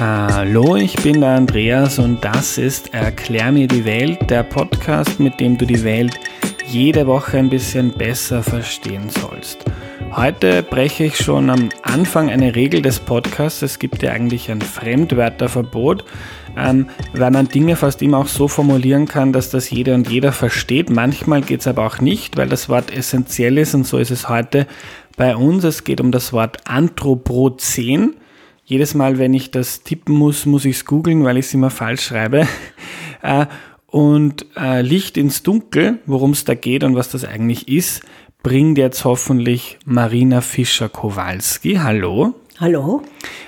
[0.00, 5.40] Hallo, ich bin der Andreas und das ist Erklär mir die Welt, der Podcast, mit
[5.40, 6.20] dem du die Welt
[6.68, 9.64] jede Woche ein bisschen besser verstehen sollst.
[10.12, 13.62] Heute breche ich schon am Anfang eine Regel des Podcasts.
[13.62, 16.04] Es gibt ja eigentlich ein Fremdwörterverbot,
[16.56, 20.30] ähm, weil man Dinge fast immer auch so formulieren kann, dass das jeder und jeder
[20.30, 20.90] versteht.
[20.90, 24.28] Manchmal geht es aber auch nicht, weil das Wort essentiell ist und so ist es
[24.28, 24.68] heute
[25.16, 25.64] bei uns.
[25.64, 28.14] Es geht um das Wort Anthropozän.
[28.68, 31.70] Jedes Mal, wenn ich das tippen muss, muss ich es googeln, weil ich es immer
[31.70, 32.46] falsch schreibe.
[33.20, 33.46] Äh,
[33.88, 38.02] und äh, Licht ins Dunkel, worum es da geht und was das eigentlich ist,
[38.44, 41.80] bringt jetzt hoffentlich Marina Fischer-Kowalski.
[41.82, 42.34] Hallo.
[42.60, 43.02] Hallo.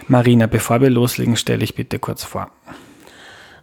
[0.08, 2.50] Marina, bevor wir loslegen, stelle ich bitte kurz vor.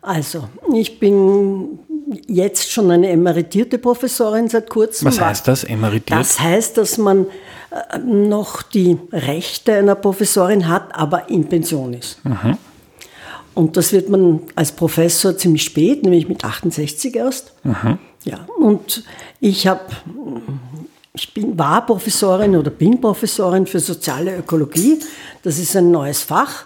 [0.01, 1.79] Also, ich bin
[2.25, 5.09] jetzt schon eine emeritierte Professorin seit kurzem.
[5.09, 6.17] Was heißt das, emeritiert?
[6.17, 7.25] Das heißt, dass man
[8.05, 12.23] noch die Rechte einer Professorin hat, aber in Pension ist.
[12.25, 12.57] Mhm.
[13.53, 17.53] Und das wird man als Professor ziemlich spät, nämlich mit 68 erst.
[17.63, 17.97] Mhm.
[18.23, 19.03] Ja, und
[19.39, 19.81] ich habe
[21.13, 24.99] ich bin, war Professorin oder bin Professorin für soziale Ökologie.
[25.41, 26.65] Das ist ein neues Fach,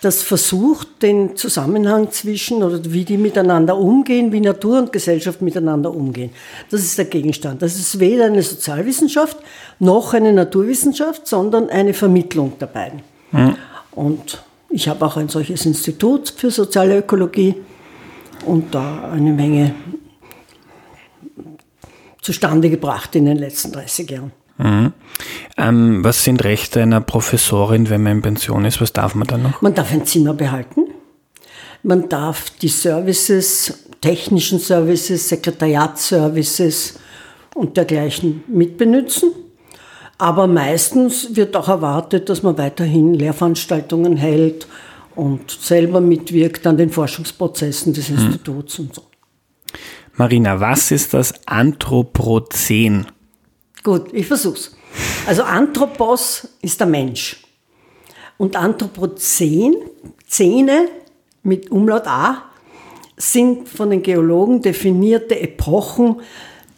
[0.00, 5.90] das versucht, den Zusammenhang zwischen oder wie die miteinander umgehen, wie Natur und Gesellschaft miteinander
[5.90, 6.30] umgehen.
[6.70, 7.62] Das ist der Gegenstand.
[7.62, 9.38] Das ist weder eine Sozialwissenschaft
[9.78, 13.02] noch eine Naturwissenschaft, sondern eine Vermittlung der beiden.
[13.32, 13.56] Mhm.
[13.92, 17.54] Und ich habe auch ein solches Institut für soziale Ökologie
[18.44, 19.74] und da eine Menge
[22.20, 24.32] zustande gebracht in den letzten 30 Jahren.
[24.58, 24.92] Mhm.
[25.56, 28.80] Ähm, was sind Rechte einer Professorin, wenn man in Pension ist?
[28.80, 29.62] Was darf man dann noch?
[29.62, 30.86] Man darf ein Zimmer behalten.
[31.82, 36.98] Man darf die Services, technischen Services, Sekretariatsservices
[37.54, 39.30] und dergleichen mitbenutzen.
[40.18, 44.66] Aber meistens wird auch erwartet, dass man weiterhin Lehrveranstaltungen hält
[45.14, 48.16] und selber mitwirkt an den Forschungsprozessen des mhm.
[48.16, 49.02] Instituts und so.
[50.14, 53.06] Marina, was ist das Anthropozän?
[53.86, 54.76] Gut, ich versuch's.
[55.28, 57.36] Also Anthropos ist der Mensch.
[58.36, 59.76] Und Anthropozän,
[60.26, 60.88] Zähne
[61.44, 62.46] mit Umlaut A,
[63.16, 66.16] sind von den Geologen definierte Epochen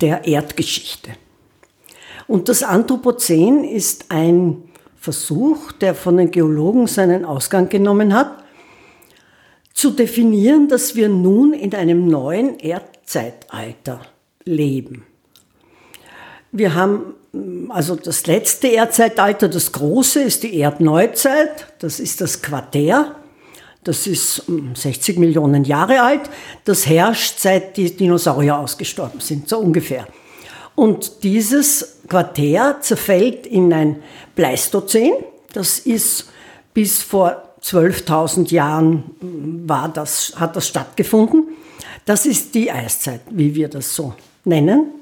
[0.03, 1.13] der Erdgeschichte.
[2.27, 4.65] Und das Anthropozän ist ein
[4.99, 8.45] Versuch, der von den Geologen seinen Ausgang genommen hat,
[9.73, 14.03] zu definieren, dass wir nun in einem neuen Erd Erdzeitalter
[14.45, 15.08] leben.
[16.53, 17.15] Wir haben
[17.69, 21.67] also das letzte Erdzeitalter, das große, ist die Erdneuzeit.
[21.79, 23.15] Das ist das Quartär.
[23.85, 24.43] Das ist
[24.75, 26.23] 60 hm, Millionen Jahre alt.
[26.65, 30.07] Das herrscht seit die Dinosaurier ausgestorben sind, so ungefähr.
[30.75, 34.03] Und dieses Quartär zerfällt in ein
[34.35, 35.13] Pleistozän.
[35.53, 36.29] Das ist
[36.75, 41.45] bis vor 12.000 Jahren hm, war das, hat das stattgefunden.
[42.05, 44.15] Das ist die Eiszeit, wie wir das so
[44.45, 44.98] nennen.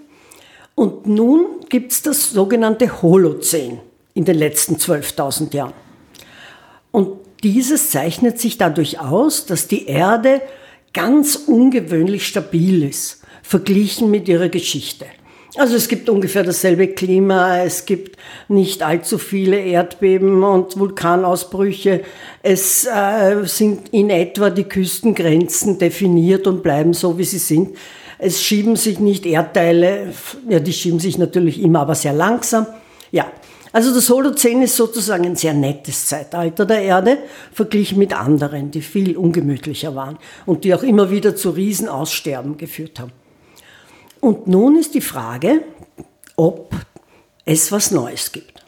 [0.76, 3.81] Und nun gibt es das sogenannte Holozän
[4.12, 5.72] in den letzten 12.000 Jahren.
[6.92, 10.42] Und dieses zeichnet sich dadurch aus, dass die Erde
[10.92, 15.06] ganz ungewöhnlich stabil ist, verglichen mit ihrer Geschichte.
[15.56, 22.03] Also es gibt ungefähr dasselbe Klima, es gibt nicht allzu viele Erdbeben und Vulkanausbrüche.
[22.42, 27.76] Es äh, sind in etwa die Küstengrenzen definiert und bleiben so, wie sie sind.
[28.19, 30.12] Es schieben sich nicht Erdteile,
[30.49, 32.66] ja, die schieben sich natürlich immer, aber sehr langsam.
[33.10, 33.31] Ja,
[33.72, 37.19] also das Holozän ist sozusagen ein sehr nettes Zeitalter der Erde,
[37.53, 43.00] verglichen mit anderen, die viel ungemütlicher waren und die auch immer wieder zu Riesenaussterben geführt
[43.00, 43.12] haben.
[44.21, 45.60] Und nun ist die Frage,
[46.37, 46.75] ob
[47.44, 48.65] es was Neues gibt.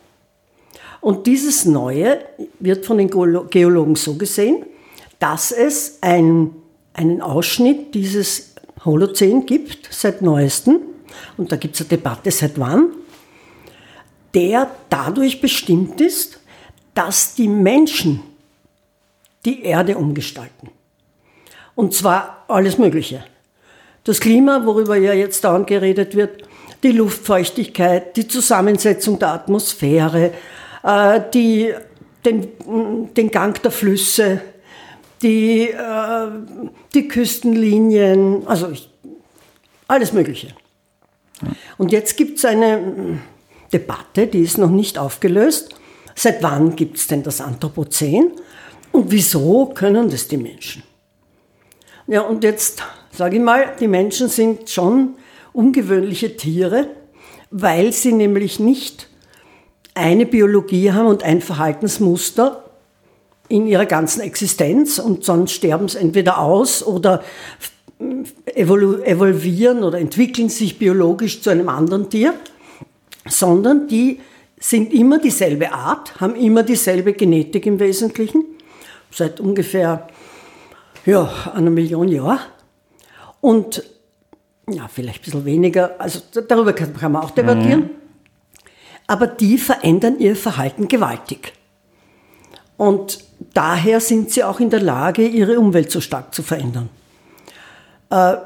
[1.00, 2.18] Und dieses Neue
[2.58, 4.64] wird von den Geologen so gesehen,
[5.18, 6.50] dass es ein,
[6.92, 8.47] einen Ausschnitt dieses
[8.88, 10.80] Holozän gibt, seit neuestem,
[11.36, 12.90] und da gibt es eine Debatte, seit wann,
[14.34, 16.40] der dadurch bestimmt ist,
[16.94, 18.22] dass die Menschen
[19.44, 20.70] die Erde umgestalten.
[21.74, 23.24] Und zwar alles Mögliche.
[24.04, 26.42] Das Klima, worüber ja jetzt dauernd geredet wird,
[26.82, 30.32] die Luftfeuchtigkeit, die Zusammensetzung der Atmosphäre,
[30.82, 31.72] äh, die,
[32.24, 32.48] den,
[33.14, 34.40] den Gang der Flüsse,
[35.22, 36.28] die, äh,
[36.94, 38.90] die Küstenlinien, also ich,
[39.86, 40.48] alles Mögliche.
[41.76, 43.20] Und jetzt gibt es eine
[43.72, 45.74] Debatte, die ist noch nicht aufgelöst.
[46.14, 48.32] Seit wann gibt es denn das Anthropozän
[48.92, 50.82] und wieso können das die Menschen?
[52.06, 52.82] Ja, und jetzt
[53.12, 55.16] sage ich mal, die Menschen sind schon
[55.52, 56.88] ungewöhnliche Tiere,
[57.50, 59.08] weil sie nämlich nicht
[59.94, 62.67] eine Biologie haben und ein Verhaltensmuster,
[63.48, 67.22] in ihrer ganzen Existenz und sonst sterben sie entweder aus oder
[68.54, 72.34] evolu evolvieren oder entwickeln sich biologisch zu einem anderen Tier,
[73.26, 74.20] sondern die
[74.60, 78.44] sind immer dieselbe Art, haben immer dieselbe Genetik im Wesentlichen,
[79.10, 80.08] seit ungefähr
[81.06, 82.40] ja, einer Million Jahren.
[83.40, 83.82] Und
[84.68, 87.80] ja, vielleicht ein bisschen weniger, also darüber kann, kann man auch debattieren.
[87.80, 87.90] Mhm.
[89.06, 91.52] Aber die verändern ihr Verhalten gewaltig.
[92.78, 93.18] Und
[93.52, 96.88] daher sind sie auch in der Lage, ihre Umwelt so stark zu verändern.
[98.08, 98.36] Äh,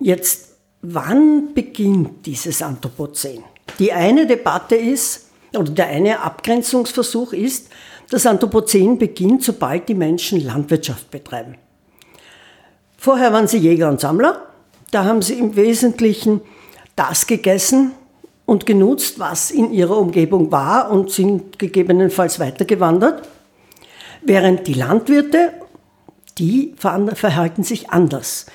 [0.00, 0.52] jetzt,
[0.82, 3.42] wann beginnt dieses Anthropozän?
[3.80, 7.70] Die eine Debatte ist, oder der eine Abgrenzungsversuch ist,
[8.10, 11.56] das Anthropozän beginnt, sobald die Menschen Landwirtschaft betreiben.
[12.98, 14.46] Vorher waren sie Jäger und Sammler.
[14.90, 16.42] Da haben sie im Wesentlichen
[16.96, 17.92] das gegessen
[18.44, 23.26] und genutzt, was in ihrer Umgebung war und sind gegebenenfalls weitergewandert.
[24.22, 25.52] Während die Landwirte,
[26.38, 28.46] die verhalten sich anders.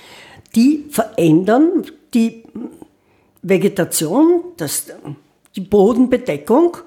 [0.56, 2.44] Die verändern die
[3.42, 4.88] Vegetation, das,
[5.56, 6.78] die Bodenbedeckung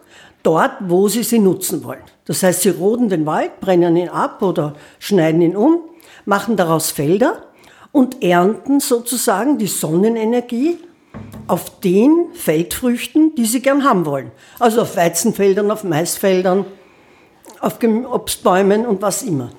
[0.43, 2.02] dort, wo sie sie nutzen wollen.
[2.25, 5.81] Das heißt, sie roden den Wald, brennen ihn ab oder schneiden ihn um,
[6.25, 7.44] machen daraus Felder
[7.93, 10.79] und ernten sozusagen die Sonnenenergie
[11.46, 14.32] auf den Feldfrüchten, die sie gern haben wollen.
[14.58, 16.67] Also auf Weizenfeldern, auf Maisfeldern,
[17.61, 19.50] auf Obstbäumen und was immer.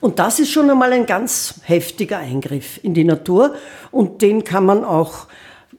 [0.00, 3.54] Und das ist schon einmal ein ganz heftiger Eingriff in die Natur
[3.90, 5.26] und den kann man auch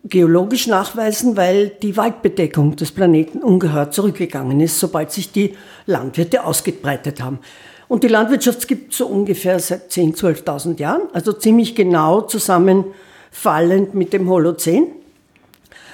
[0.03, 5.55] geologisch nachweisen, weil die Waldbedeckung des Planeten ungeheuer zurückgegangen ist, sobald sich die
[5.85, 7.39] Landwirte ausgebreitet haben.
[7.87, 13.93] Und die Landwirtschaft gibt es so ungefähr seit 10.000, 12.000 Jahren, also ziemlich genau zusammenfallend
[13.93, 14.87] mit dem Holozän.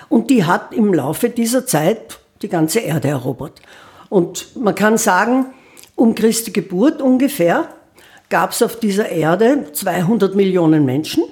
[0.09, 3.61] Und die hat im Laufe dieser Zeit die ganze Erde erobert.
[4.15, 5.47] Und man kann sagen,
[5.95, 7.67] um Christi Geburt ungefähr
[8.29, 11.25] gab es auf dieser Erde 200 Millionen Menschen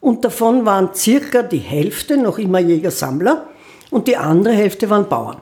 [0.00, 3.48] und davon waren circa die Hälfte noch immer Jäger-Sammler
[3.90, 5.40] und die andere Hälfte waren Bauern.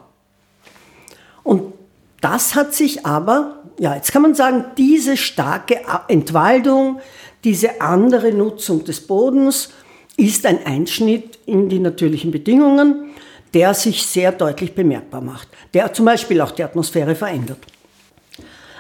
[1.43, 1.73] Und
[2.21, 7.01] das hat sich aber, ja, jetzt kann man sagen, diese starke Entwaldung,
[7.43, 9.71] diese andere Nutzung des Bodens
[10.17, 13.11] ist ein Einschnitt in die natürlichen Bedingungen,
[13.55, 17.59] der sich sehr deutlich bemerkbar macht, der zum Beispiel auch die Atmosphäre verändert.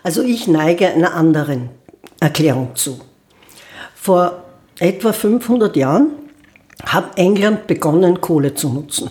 [0.02, 1.70] Also ich neige einer anderen
[2.20, 3.00] Erklärung zu.
[3.94, 4.44] Vor
[4.78, 6.10] etwa 500 Jahren
[6.84, 9.10] hat England begonnen, Kohle zu nutzen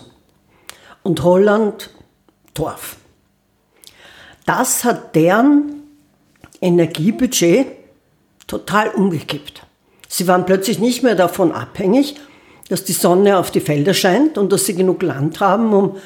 [1.02, 1.90] und Holland
[2.54, 2.96] Torf.
[4.46, 5.82] Das hat deren
[6.60, 7.66] Energiebudget
[8.46, 9.62] total umgekippt.
[10.08, 12.16] Sie waren plötzlich nicht mehr davon abhängig,
[12.68, 15.96] dass die Sonne auf die Felder scheint und dass sie genug Land haben, um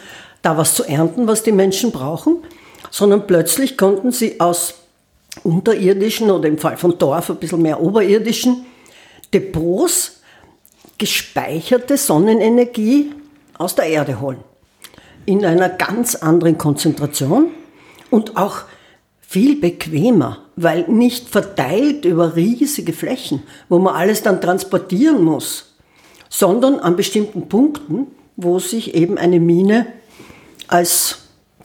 [0.42, 2.38] da was zu ernten, was die Menschen brauchen,
[2.90, 4.74] sondern plötzlich konnten sie aus
[5.44, 8.66] unterirdischen oder im Fall von Dorf ein bisschen mehr oberirdischen
[9.32, 10.20] Depots
[10.98, 13.12] gespeicherte Sonnenenergie
[13.56, 14.38] aus der Erde holen.
[15.24, 17.50] In einer ganz anderen Konzentration
[18.10, 18.62] und auch
[19.20, 25.71] viel bequemer, weil nicht verteilt über riesige Flächen, wo man alles dann transportieren muss,
[26.32, 28.06] sondern an bestimmten Punkten,
[28.36, 29.86] wo sich eben eine Mine
[30.66, 31.18] als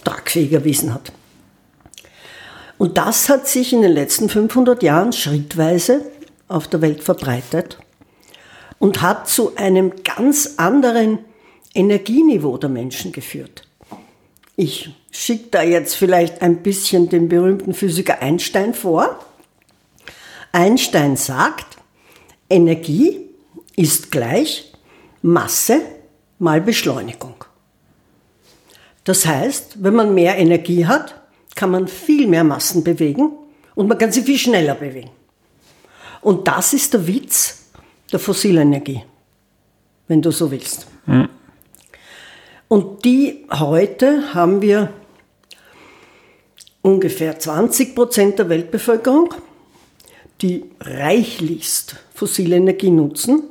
[0.03, 1.13] tragfähig erwiesen hat.
[2.77, 6.01] Und das hat sich in den letzten 500 Jahren schrittweise
[6.49, 7.77] auf der Welt verbreitet
[8.77, 11.19] und hat zu einem ganz anderen
[11.73, 13.65] Energieniveau der Menschen geführt.
[14.57, 19.17] Ich schicke da jetzt vielleicht ein bisschen den berühmten Physiker Einstein vor.
[20.51, 21.77] Einstein sagt,
[22.49, 23.26] Energie
[23.77, 24.73] ist gleich
[25.21, 25.79] Masse
[26.39, 27.45] mal Beschleunigung.
[29.05, 31.15] Das heißt, wenn man mehr Energie hat,
[31.55, 33.31] kann man viel mehr Massen bewegen
[33.73, 35.09] und man kann sie viel schneller bewegen.
[36.21, 37.69] Und das ist der Witz
[38.11, 39.03] der Fossilenergie,
[40.07, 40.87] wenn du so willst.
[41.05, 41.29] Mhm.
[42.67, 44.91] Und die heute haben wir
[46.81, 49.33] ungefähr 20 Prozent der Weltbevölkerung,
[50.41, 53.43] die reichlichst fossile Energie nutzen.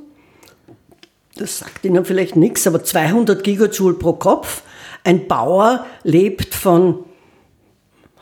[1.36, 4.62] Das sagt Ihnen vielleicht nichts, aber 200 Gigajoule pro Kopf.
[5.04, 7.04] Ein Bauer lebt von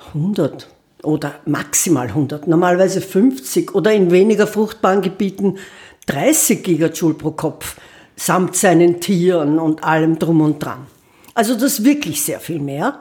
[0.09, 0.69] 100
[1.03, 5.59] oder maximal 100, normalerweise 50 oder in weniger fruchtbaren Gebieten
[6.07, 7.77] 30 Gigajoule pro Kopf,
[8.17, 10.87] samt seinen Tieren und allem drum und dran.
[11.35, 13.01] Also das ist wirklich sehr viel mehr.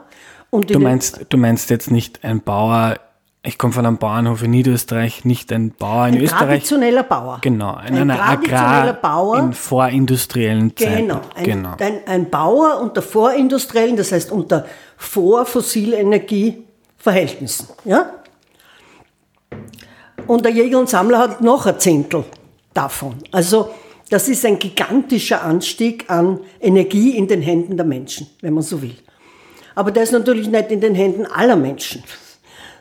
[0.50, 2.98] du, meinst, du meinst jetzt nicht ein Bauer,
[3.44, 6.42] ich komme von einem Bauernhof in Niederösterreich, nicht ein Bauer in ein Österreich.
[6.42, 7.38] Ein traditioneller Bauer.
[7.42, 11.08] Genau, in ein einer Agrar Bauer, in vorindustriellen Zeiten.
[11.08, 11.76] Genau, ein, genau.
[11.78, 16.64] Ein, ein Bauer unter vorindustriellen, das heißt unter vorfossilenergie
[16.96, 17.68] Verhältnissen.
[17.84, 18.10] Ja?
[20.26, 22.24] und der Jäger und Sammler hat noch ein Zehntel
[22.72, 23.16] davon.
[23.30, 23.70] Also
[24.10, 28.80] das ist ein gigantischer Anstieg an Energie in den Händen der Menschen, wenn man so
[28.82, 28.96] will.
[29.74, 32.04] Aber der ist natürlich nicht in den Händen aller Menschen,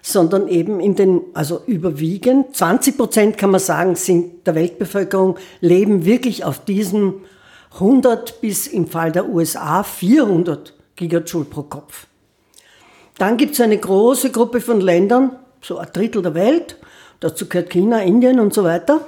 [0.05, 6.03] sondern eben in den, also überwiegend, 20 Prozent kann man sagen, sind der Weltbevölkerung, leben
[6.03, 7.21] wirklich auf diesem
[7.75, 12.07] 100 bis im Fall der USA 400 Gigajoule pro Kopf.
[13.17, 16.75] Dann gibt es eine große Gruppe von Ländern, so ein Drittel der Welt,
[17.21, 19.07] dazu gehört China, Indien und so weiter,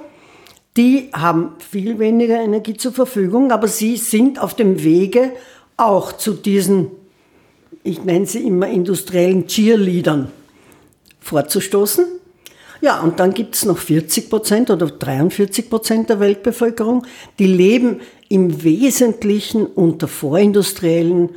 [0.78, 5.32] die haben viel weniger Energie zur Verfügung, aber sie sind auf dem Wege
[5.76, 6.90] auch zu diesen,
[7.82, 10.32] ich nenne sie immer industriellen Cheerleadern
[11.26, 12.06] vorzustoßen.
[12.80, 17.06] Ja, und dann gibt es noch 40 Prozent oder 43 Prozent der Weltbevölkerung,
[17.38, 21.30] die leben im Wesentlichen unter vorindustriellen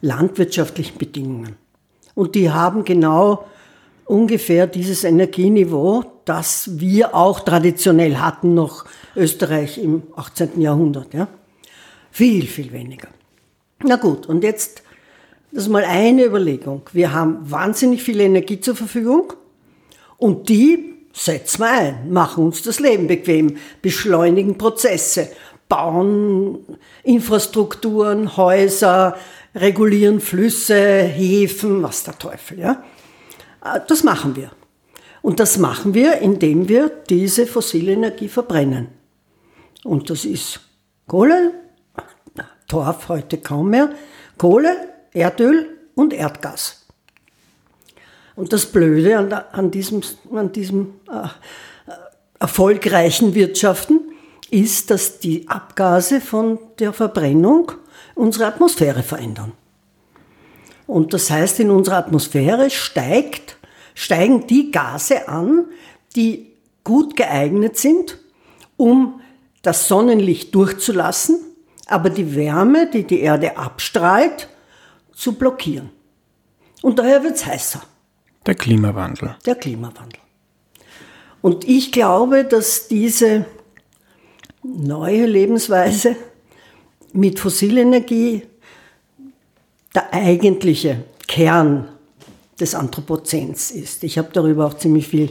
[0.00, 1.56] landwirtschaftlichen Bedingungen.
[2.14, 3.44] Und die haben genau
[4.06, 10.60] ungefähr dieses Energieniveau, das wir auch traditionell hatten, noch Österreich im 18.
[10.60, 11.12] Jahrhundert.
[11.12, 11.28] Ja?
[12.10, 13.08] Viel, viel weniger.
[13.84, 14.82] Na gut, und jetzt,
[15.56, 16.82] das ist mal eine Überlegung.
[16.92, 19.32] Wir haben wahnsinnig viel Energie zur Verfügung
[20.18, 25.30] und die setzen wir ein, machen uns das Leben bequem, beschleunigen Prozesse,
[25.66, 26.58] bauen
[27.04, 29.16] Infrastrukturen, Häuser,
[29.54, 32.84] regulieren Flüsse, Häfen, was der Teufel, ja.
[33.64, 34.50] Äh, das machen wir.
[35.22, 38.88] Und das machen wir, indem wir diese fossile Energie verbrennen.
[39.84, 40.60] Und das ist
[41.06, 41.52] Kohle,
[42.68, 43.88] Torf heute kaum mehr,
[44.36, 46.84] Kohle, Erdöl und Erdgas.
[48.36, 51.26] Und das Blöde an, an diesem, an diesem äh,
[52.38, 54.00] erfolgreichen Wirtschaften
[54.50, 57.72] ist, dass die Abgase von der Verbrennung
[58.14, 59.52] unsere Atmosphäre verändern.
[60.86, 63.56] Und das heißt, in unserer Atmosphäre steigt,
[63.94, 65.64] steigen die Gase an,
[66.14, 66.52] die
[66.84, 68.18] gut geeignet sind,
[68.76, 69.20] um
[69.62, 71.38] das Sonnenlicht durchzulassen,
[71.86, 74.48] aber die Wärme, die die Erde abstrahlt,
[75.16, 75.90] zu blockieren.
[76.82, 77.82] Und daher wird es heißer.
[78.44, 79.34] Der Klimawandel.
[79.44, 80.20] Der Klimawandel.
[81.42, 83.46] Und ich glaube, dass diese
[84.62, 86.16] neue Lebensweise
[87.12, 88.42] mit Fossilenergie
[89.94, 91.88] der eigentliche Kern
[92.60, 94.04] des Anthropozäns ist.
[94.04, 95.30] Ich habe darüber auch ziemlich viel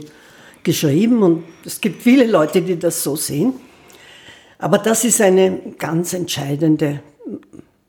[0.62, 3.54] geschrieben und es gibt viele Leute, die das so sehen.
[4.58, 7.02] Aber das ist eine ganz entscheidende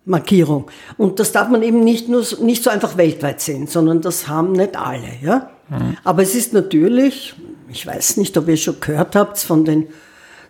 [0.08, 0.72] Markierung.
[0.98, 4.54] Und das darf man eben nicht, nur, nicht so einfach weltweit sehen, sondern das haben
[4.54, 5.10] nicht alle.
[5.22, 5.50] Ja?
[5.70, 5.98] Mhm.
[6.04, 7.36] Aber es ist natürlich,
[7.70, 9.88] ich weiß nicht, ob ihr schon gehört habt von den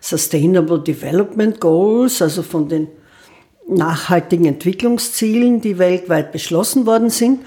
[0.00, 2.86] Sustainable Development Goals, also von den
[3.68, 7.40] nachhaltigen Entwicklungszielen, die weltweit beschlossen worden sind.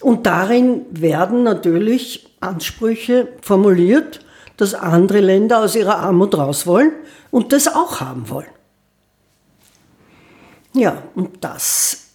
[0.00, 4.20] Und darin werden natürlich Ansprüche formuliert,
[4.56, 6.92] dass andere Länder aus ihrer Armut raus wollen
[7.30, 8.46] und das auch haben wollen.
[10.76, 12.06] Ja, und das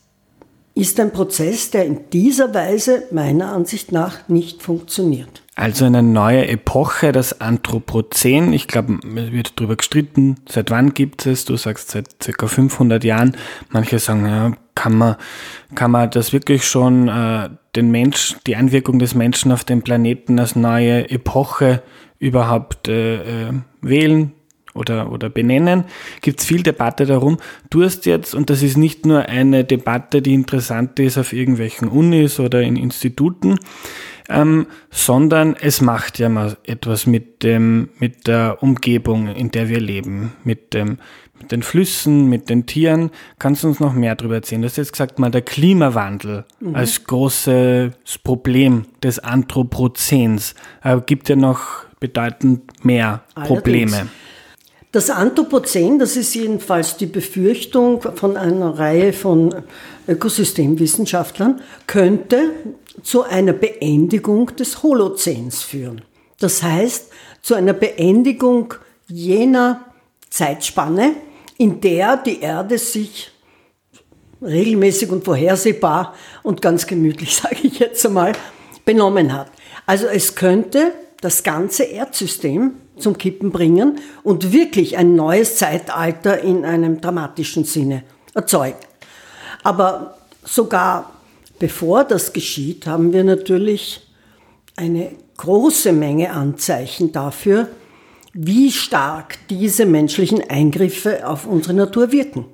[0.76, 5.42] ist ein Prozess, der in dieser Weise meiner Ansicht nach nicht funktioniert.
[5.56, 8.54] Also eine neue Epoche, das Anthropozän.
[8.54, 11.46] Ich glaube, es wird darüber gestritten, seit wann gibt es?
[11.46, 13.36] Du sagst seit circa 500 Jahren.
[13.70, 15.16] Manche sagen, ja, kann man,
[15.74, 20.40] kann man das wirklich schon äh, den Mensch, die Einwirkung des Menschen auf den Planeten
[20.40, 21.82] als neue Epoche
[22.20, 24.34] überhaupt äh, äh wählen?
[24.74, 25.86] Oder, oder benennen,
[26.22, 27.38] gibt es viel Debatte darum.
[27.70, 31.88] Du hast jetzt, und das ist nicht nur eine Debatte, die interessant ist auf irgendwelchen
[31.88, 33.58] Unis oder in Instituten,
[34.30, 39.80] ähm, sondern es macht ja mal etwas mit dem, mit der Umgebung, in der wir
[39.80, 41.00] leben, mit dem,
[41.38, 43.10] mit den Flüssen, mit den Tieren.
[43.40, 44.62] Kannst du uns noch mehr darüber erzählen?
[44.62, 46.76] Du hast jetzt gesagt, mal der Klimawandel mhm.
[46.76, 54.08] als großes Problem des Anthropozäns äh, gibt ja noch bedeutend mehr Probleme.
[54.92, 59.64] Das Anthropozän, das ist jedenfalls die Befürchtung von einer Reihe von
[60.06, 62.52] Ökosystemwissenschaftlern, könnte
[63.02, 66.02] zu einer Beendigung des Holozäns führen.
[66.40, 67.10] Das heißt,
[67.42, 68.74] zu einer Beendigung
[69.08, 69.86] jener
[70.30, 71.14] Zeitspanne,
[71.58, 73.32] in der die Erde sich
[74.42, 78.34] regelmäßig und vorhersehbar und ganz gemütlich, sage ich jetzt einmal,
[78.84, 79.52] benommen hat.
[79.86, 86.64] Also es könnte das ganze Erdsystem zum Kippen bringen und wirklich ein neues Zeitalter in
[86.64, 88.04] einem dramatischen Sinne
[88.34, 88.78] erzeugen.
[89.64, 91.12] Aber sogar
[91.60, 94.02] bevor das geschieht, haben wir natürlich
[94.76, 97.68] eine große Menge Anzeichen dafür,
[98.34, 102.46] wie stark diese menschlichen Eingriffe auf unsere Natur wirken.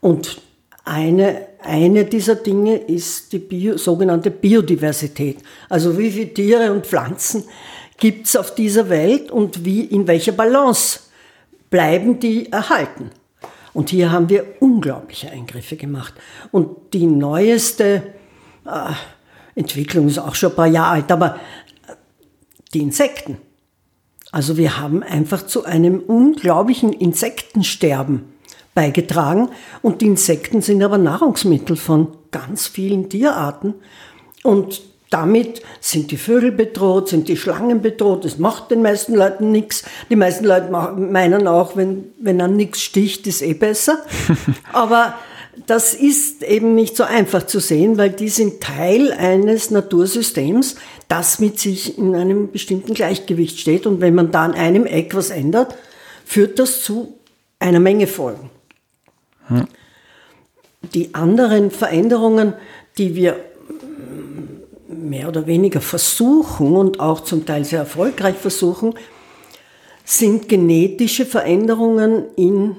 [0.00, 0.40] Und
[0.84, 5.38] eine, eine dieser Dinge ist die Bio, sogenannte Biodiversität.
[5.68, 7.44] Also wie viele Tiere und Pflanzen
[8.00, 11.00] gibt es auf dieser Welt und wie, in welcher Balance
[11.70, 13.10] bleiben die erhalten.
[13.72, 16.14] Und hier haben wir unglaubliche Eingriffe gemacht.
[16.50, 18.02] Und die neueste
[18.66, 18.92] äh,
[19.54, 21.38] Entwicklung ist auch schon ein paar Jahre alt, aber
[22.74, 23.38] die Insekten.
[24.32, 28.24] Also wir haben einfach zu einem unglaublichen Insektensterben
[28.74, 29.50] beigetragen
[29.82, 33.74] und die Insekten sind aber Nahrungsmittel von ganz vielen Tierarten
[34.44, 38.24] und damit sind die Vögel bedroht, sind die Schlangen bedroht.
[38.24, 39.82] Das macht den meisten Leuten nichts.
[40.08, 44.04] Die meisten Leute meinen auch, wenn, wenn an nichts sticht, ist eh besser.
[44.72, 45.14] Aber
[45.66, 50.76] das ist eben nicht so einfach zu sehen, weil die sind Teil eines Natursystems,
[51.08, 53.86] das mit sich in einem bestimmten Gleichgewicht steht.
[53.86, 55.74] Und wenn man da an einem Eck was ändert,
[56.24, 57.18] führt das zu
[57.58, 58.48] einer Menge Folgen.
[59.48, 59.66] Hm.
[60.94, 62.54] Die anderen Veränderungen,
[62.96, 63.36] die wir
[64.90, 68.94] mehr oder weniger versuchen und auch zum Teil sehr erfolgreich versuchen,
[70.04, 72.76] sind genetische Veränderungen in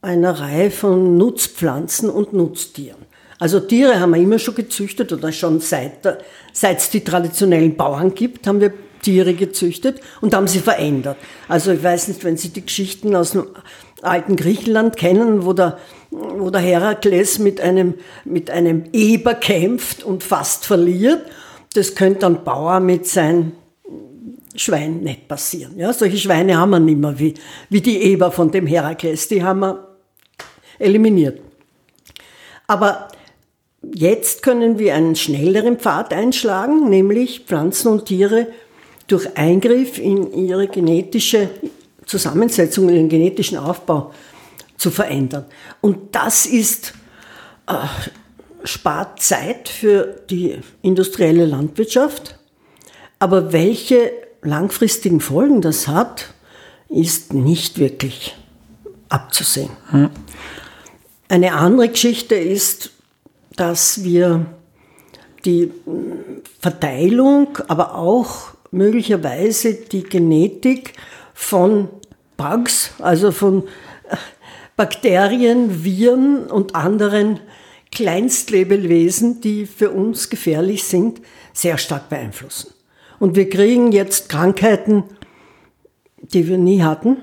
[0.00, 3.02] einer Reihe von Nutzpflanzen und Nutztieren.
[3.38, 6.06] Also Tiere haben wir immer schon gezüchtet oder schon seit,
[6.52, 11.16] es die traditionellen Bauern gibt, haben wir Tiere gezüchtet und haben sie verändert.
[11.48, 13.46] Also ich weiß nicht, wenn Sie die Geschichten aus dem
[14.00, 15.78] alten Griechenland kennen, wo der,
[16.10, 21.22] wo der Herakles mit einem, mit einem Eber kämpft und fast verliert
[21.72, 23.52] das könnte ein Bauer mit seinem
[24.54, 25.78] Schwein nicht passieren.
[25.78, 27.34] Ja, solche Schweine haben wir nicht mehr wie,
[27.70, 29.96] wie die Eber von dem Herakles, die haben wir
[30.78, 31.40] eliminiert.
[32.66, 33.08] Aber
[33.94, 38.48] jetzt können wir einen schnelleren Pfad einschlagen, nämlich Pflanzen und Tiere
[39.06, 41.50] durch Eingriff in ihre genetische
[42.06, 44.12] Zusammensetzung, in ihren genetischen Aufbau
[44.76, 45.46] zu verändern.
[45.80, 46.94] Und das ist
[47.66, 47.74] äh,
[48.64, 52.38] spart Zeit für die industrielle Landwirtschaft,
[53.18, 56.34] aber welche langfristigen Folgen das hat,
[56.88, 58.36] ist nicht wirklich
[59.08, 59.70] abzusehen.
[59.90, 60.10] Hm.
[61.28, 62.90] Eine andere Geschichte ist,
[63.56, 64.46] dass wir
[65.44, 65.72] die
[66.60, 70.94] Verteilung, aber auch möglicherweise die Genetik
[71.34, 71.88] von
[72.36, 73.64] Bugs, also von
[74.76, 77.40] Bakterien, Viren und anderen
[77.92, 81.20] Kleinstlebewesen, die für uns gefährlich sind,
[81.52, 82.72] sehr stark beeinflussen.
[83.20, 85.04] Und wir kriegen jetzt Krankheiten,
[86.16, 87.18] die wir nie hatten.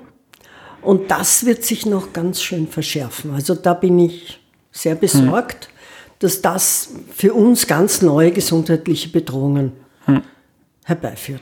[0.81, 3.33] Und das wird sich noch ganz schön verschärfen.
[3.33, 4.39] Also da bin ich
[4.71, 5.71] sehr besorgt, hm.
[6.19, 9.73] dass das für uns ganz neue gesundheitliche Bedrohungen
[10.05, 10.21] hm.
[10.85, 11.41] herbeiführt.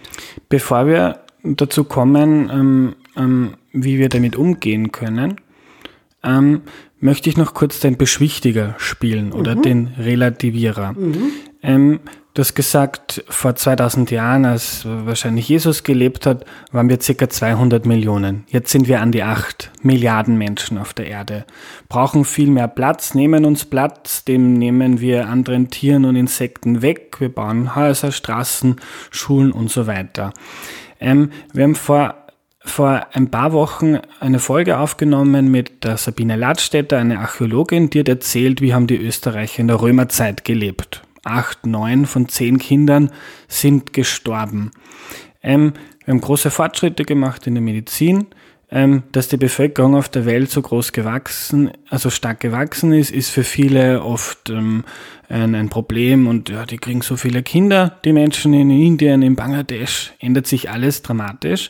[0.50, 5.40] Bevor wir dazu kommen, ähm, ähm, wie wir damit umgehen können,
[6.24, 6.64] ähm,
[7.00, 9.62] möchte ich noch kurz den Beschwichtiger spielen oder mhm.
[9.62, 10.94] den Relativierer.
[10.94, 11.32] Mhm.
[11.62, 12.00] Ähm,
[12.34, 17.86] du hast gesagt, vor 2000 Jahren, als wahrscheinlich Jesus gelebt hat, waren wir circa 200
[17.86, 18.46] Millionen.
[18.48, 21.46] Jetzt sind wir an die 8 Milliarden Menschen auf der Erde.
[21.90, 27.18] Brauchen viel mehr Platz, nehmen uns Platz, dem nehmen wir anderen Tieren und Insekten weg.
[27.20, 28.78] Wir bauen Häuser, Straßen,
[29.12, 30.34] Schulen und so weiter.
[31.00, 32.27] Ähm, wir haben vor
[32.70, 38.10] vor ein paar Wochen eine Folge aufgenommen mit der Sabine Ladstätter, eine Archäologin, die hat
[38.10, 41.02] erzählt, wie haben die Österreicher in der Römerzeit gelebt.
[41.24, 43.12] Acht, neun von zehn Kindern
[43.48, 44.72] sind gestorben.
[45.42, 45.74] Ähm,
[46.06, 48.28] wir haben große Fortschritte gemacht in der Medizin.
[48.70, 53.30] Ähm, dass die Bevölkerung auf der Welt so groß gewachsen, also stark gewachsen ist, ist
[53.30, 54.84] für viele oft ähm,
[55.30, 59.38] ein, ein, Problem und ja, die kriegen so viele Kinder, die Menschen in Indien, in
[59.38, 61.70] Bangladesch, ändert sich alles dramatisch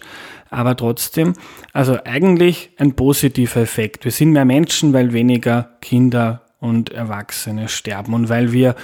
[0.49, 1.33] aber trotzdem,
[1.73, 4.05] also eigentlich ein positiver Effekt.
[4.05, 8.75] Wir sind mehr Menschen, weil weniger Kinder und Erwachsene sterben und weil wir,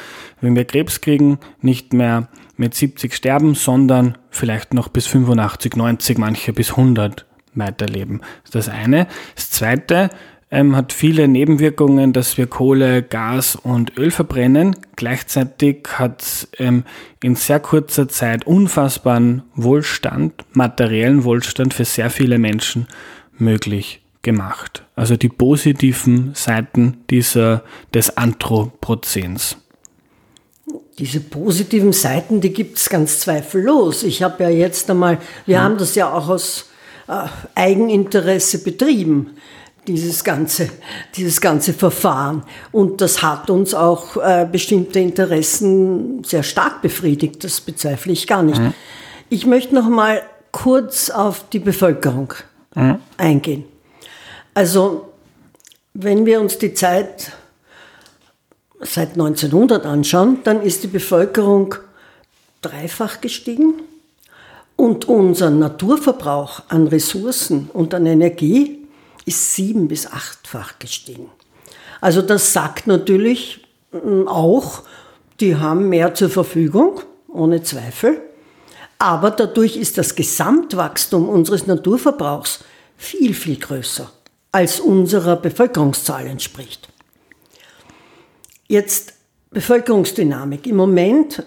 [0.42, 6.18] wenn wir Krebs kriegen, nicht mehr mit 70 sterben, sondern vielleicht noch bis 85, 90,
[6.18, 8.22] manche bis 100 weiterleben.
[8.44, 9.08] Das ist das eine.
[9.36, 10.10] Das zweite,
[10.54, 14.76] ähm, hat viele Nebenwirkungen, dass wir Kohle, Gas und Öl verbrennen.
[14.96, 16.84] Gleichzeitig hat es ähm,
[17.24, 22.88] in sehr kurzer Zeit unfassbaren Wohlstand, materiellen Wohlstand für sehr viele Menschen
[23.36, 24.84] möglich gemacht.
[24.96, 29.58] Also die positiven Seiten dieser, des Anthropozäns.
[31.00, 34.04] Diese positiven Seiten, die gibt es ganz zweifellos.
[34.04, 35.64] Ich habe ja jetzt einmal, wir hm.
[35.64, 36.70] haben das ja auch aus
[37.08, 39.32] äh, Eigeninteresse betrieben
[39.88, 40.70] dieses ganze,
[41.16, 42.44] dieses ganze Verfahren.
[42.72, 47.44] Und das hat uns auch äh, bestimmte Interessen sehr stark befriedigt.
[47.44, 48.60] Das bezweifle ich gar nicht.
[48.60, 48.74] Mhm.
[49.30, 52.34] Ich möchte noch mal kurz auf die Bevölkerung
[52.76, 53.00] mhm.
[53.18, 53.66] eingehen.
[54.54, 55.10] Also,
[55.94, 57.32] wenn wir uns die Zeit
[58.82, 61.76] seit 1900 anschauen, dann ist die Bevölkerung
[62.62, 63.76] dreifach gestiegen
[64.76, 68.83] Und unser Naturverbrauch an Ressourcen und an Energie
[69.26, 71.30] ist sieben- bis achtfach gestiegen.
[72.02, 74.84] Also das sagt natürlich mm, auch,
[75.40, 78.22] die haben mehr zur Verfügung, ohne Zweifel.
[79.00, 82.64] Aber dadurch ist das Gesamtwachstum unseres Naturverbrauchs
[82.98, 84.10] viel, viel größer,
[84.52, 86.90] als unserer Bevölkerungszahl entspricht.
[88.68, 89.14] Jetzt
[89.52, 90.66] Bevölkerungsdynamik.
[90.68, 91.44] Im Moment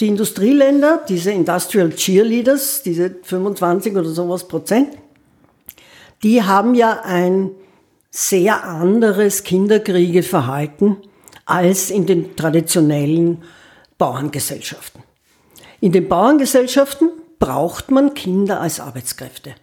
[0.00, 4.90] die Industrieländer, diese Industrial Cheerleaders, diese 25 oder sowas Prozent,
[6.26, 7.52] die haben ja ein
[8.10, 10.96] sehr anderes Kinderkriegeverhalten
[11.44, 13.44] als in den traditionellen
[13.96, 15.04] Bauerngesellschaften.
[15.80, 19.54] In den Bauerngesellschaften braucht man Kinder als Arbeitskräfte.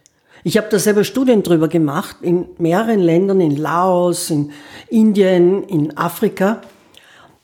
[0.42, 4.50] Ich habe da selber Studien drüber gemacht, in mehreren Ländern, in Laos, in
[4.88, 6.62] Indien, in Afrika.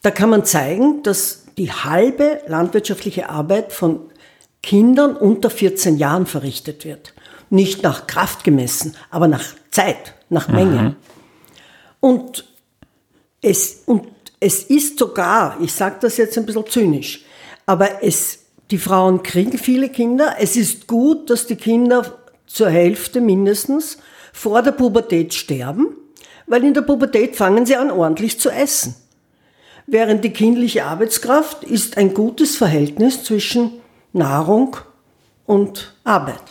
[0.01, 4.01] Da kann man zeigen, dass die halbe landwirtschaftliche Arbeit von
[4.63, 7.13] Kindern unter 14 Jahren verrichtet wird.
[7.51, 10.83] Nicht nach Kraft gemessen, aber nach Zeit, nach Menge.
[10.83, 10.97] Mhm.
[12.01, 12.45] Und,
[13.43, 14.07] es, und
[14.41, 17.25] es ist sogar, ich sage das jetzt ein bisschen zynisch,
[17.67, 18.39] aber es,
[18.71, 20.37] die Frauen kriegen viele Kinder.
[20.39, 23.99] Es ist gut, dass die Kinder zur Hälfte mindestens
[24.33, 25.89] vor der Pubertät sterben,
[26.47, 28.95] weil in der Pubertät fangen sie an, ordentlich zu essen.
[29.87, 33.81] Während die kindliche Arbeitskraft ist ein gutes Verhältnis zwischen
[34.13, 34.77] Nahrung
[35.47, 36.43] und Arbeit.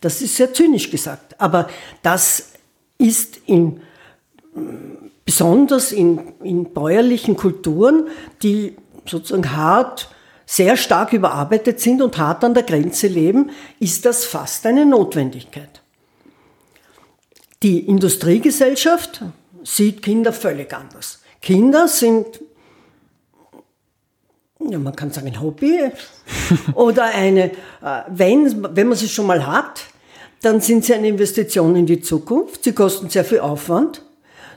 [0.00, 1.68] Das ist sehr zynisch gesagt, aber
[2.02, 2.52] das
[2.98, 3.80] ist in,
[5.24, 8.08] besonders in, in bäuerlichen Kulturen,
[8.42, 10.10] die sozusagen hart,
[10.44, 15.82] sehr stark überarbeitet sind und hart an der Grenze leben, ist das fast eine Notwendigkeit.
[17.62, 19.22] Die Industriegesellschaft
[19.64, 21.20] sieht Kinder völlig anders.
[21.40, 22.40] Kinder sind
[24.70, 25.78] ja, man kann sagen, ein Hobby
[26.74, 29.84] oder eine, äh, wenn, wenn man sie schon mal hat,
[30.42, 32.64] dann sind sie eine Investition in die Zukunft.
[32.64, 34.02] Sie kosten sehr viel Aufwand.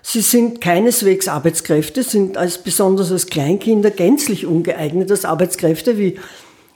[0.02, 6.20] Sie sind keineswegs Arbeitskräfte, sind als besonders als Kleinkinder gänzlich ungeeignet als Arbeitskräfte, wie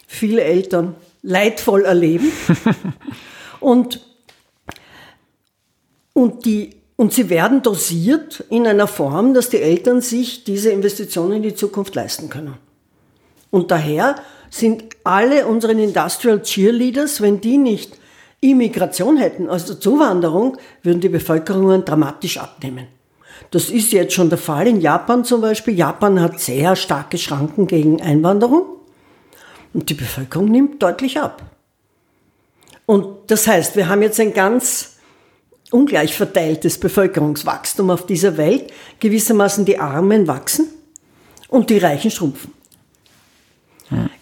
[0.08, 2.32] viele Eltern leidvoll erleben.
[3.60, 4.02] und,
[6.13, 11.38] und, die, und sie werden dosiert in einer Form, dass die Eltern sich diese Investitionen
[11.38, 12.56] in die Zukunft leisten können.
[13.54, 14.16] Und daher
[14.50, 17.96] sind alle unseren Industrial Cheerleaders, wenn die nicht
[18.42, 22.88] Immigration hätten, also Zuwanderung, würden die Bevölkerungen dramatisch abnehmen.
[23.52, 25.76] Das ist jetzt schon der Fall in Japan zum Beispiel.
[25.76, 28.66] Japan hat sehr starke Schranken gegen Einwanderung
[29.72, 31.44] und die Bevölkerung nimmt deutlich ab.
[32.88, 34.96] Und das heißt, wir haben jetzt ein ganz
[35.70, 38.74] ungleich verteiltes Bevölkerungswachstum auf dieser Welt.
[39.00, 40.70] Gewissermaßen die Armen wachsen
[41.50, 42.62] und die Reichen schrumpfen.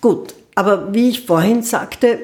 [0.02, 2.20] Gut, aber wie ich vorhin sagte,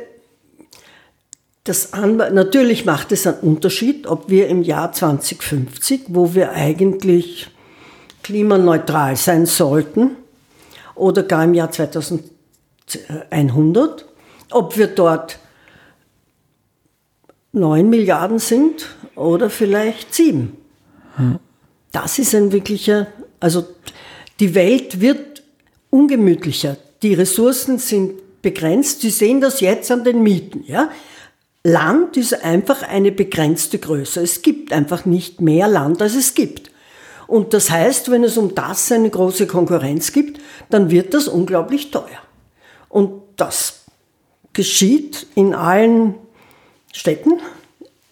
[1.63, 7.49] das natürlich macht es einen Unterschied, ob wir im Jahr 2050, wo wir eigentlich
[8.23, 10.11] klimaneutral sein sollten,
[10.95, 14.05] oder gar im Jahr 2100,
[14.51, 15.39] ob wir dort
[17.51, 20.55] 9 Milliarden sind oder vielleicht 7.
[21.15, 21.39] Hm.
[21.91, 23.07] Das ist ein wirklicher,
[23.39, 23.65] also
[24.39, 25.43] die Welt wird
[25.89, 29.01] ungemütlicher, die Ressourcen sind begrenzt.
[29.01, 30.63] Sie sehen das jetzt an den Mieten.
[30.67, 30.89] Ja?
[31.63, 34.21] Land ist einfach eine begrenzte Größe.
[34.21, 36.71] Es gibt einfach nicht mehr Land, als es gibt.
[37.27, 41.91] Und das heißt, wenn es um das eine große Konkurrenz gibt, dann wird das unglaublich
[41.91, 42.21] teuer.
[42.87, 43.81] Und das
[44.53, 46.15] geschieht in allen
[46.93, 47.41] Städten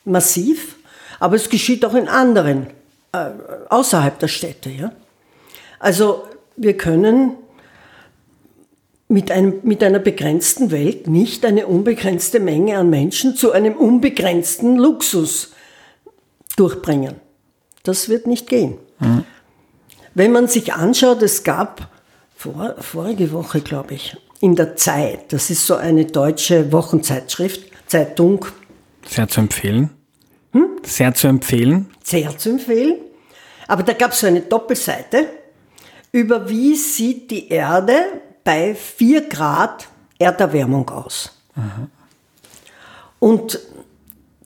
[0.03, 0.75] massiv,
[1.19, 2.67] aber es geschieht auch in anderen,
[3.13, 3.29] äh,
[3.69, 4.69] außerhalb der Städte.
[4.69, 4.91] Ja?
[5.79, 7.37] Also wir können
[9.07, 14.77] mit, einem, mit einer begrenzten Welt nicht eine unbegrenzte Menge an Menschen zu einem unbegrenzten
[14.77, 15.51] Luxus
[16.55, 17.15] durchbringen.
[17.83, 18.77] Das wird nicht gehen.
[18.99, 19.23] Mhm.
[20.15, 21.89] Wenn man sich anschaut, es gab
[22.35, 28.45] vor, vorige Woche, glaube ich, in der Zeit, das ist so eine deutsche Wochenzeitschrift, Zeitung.
[29.07, 29.91] Sehr zu empfehlen.
[30.53, 30.67] Hm?
[30.83, 31.89] Sehr zu empfehlen.
[32.03, 32.95] Sehr zu empfehlen.
[33.67, 35.27] Aber da gab es so eine Doppelseite
[36.11, 37.95] über wie sieht die Erde
[38.45, 41.31] bei 4 Grad Erderwärmung aus.
[41.58, 41.89] Aha.
[43.19, 43.60] Und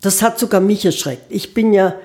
[0.01, 1.25] das hat sogar mich erschreckt.
[1.29, 1.95] Ich bin ja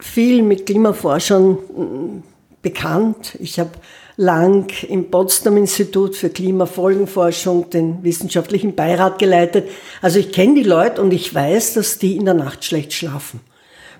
[0.00, 2.22] viel mit Klimaforschern
[2.62, 3.36] bekannt.
[3.38, 3.70] Ich habe
[4.16, 9.68] lang im Potsdam Institut für Klimafolgenforschung den wissenschaftlichen Beirat geleitet.
[10.02, 13.40] Also ich kenne die Leute und ich weiß, dass die in der Nacht schlecht schlafen,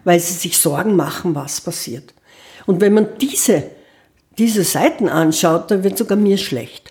[0.04, 2.14] weil sie sich Sorgen machen, was passiert.
[2.66, 3.64] Und wenn man diese,
[4.38, 6.89] diese Seiten anschaut, dann wird sogar mir schlecht.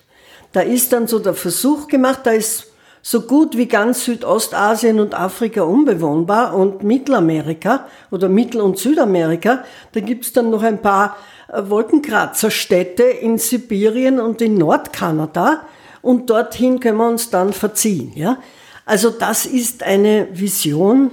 [0.52, 2.66] Da ist dann so der Versuch gemacht, da ist
[3.02, 10.00] so gut wie ganz Südostasien und Afrika unbewohnbar und Mittelamerika oder Mittel- und Südamerika, da
[10.00, 11.16] gibt's dann noch ein paar
[11.48, 15.62] äh, Wolkenkratzerstädte in Sibirien und in Nordkanada
[16.02, 18.12] und dorthin können wir uns dann verziehen.
[18.14, 18.38] Ja?
[18.84, 21.12] Also das ist eine Vision,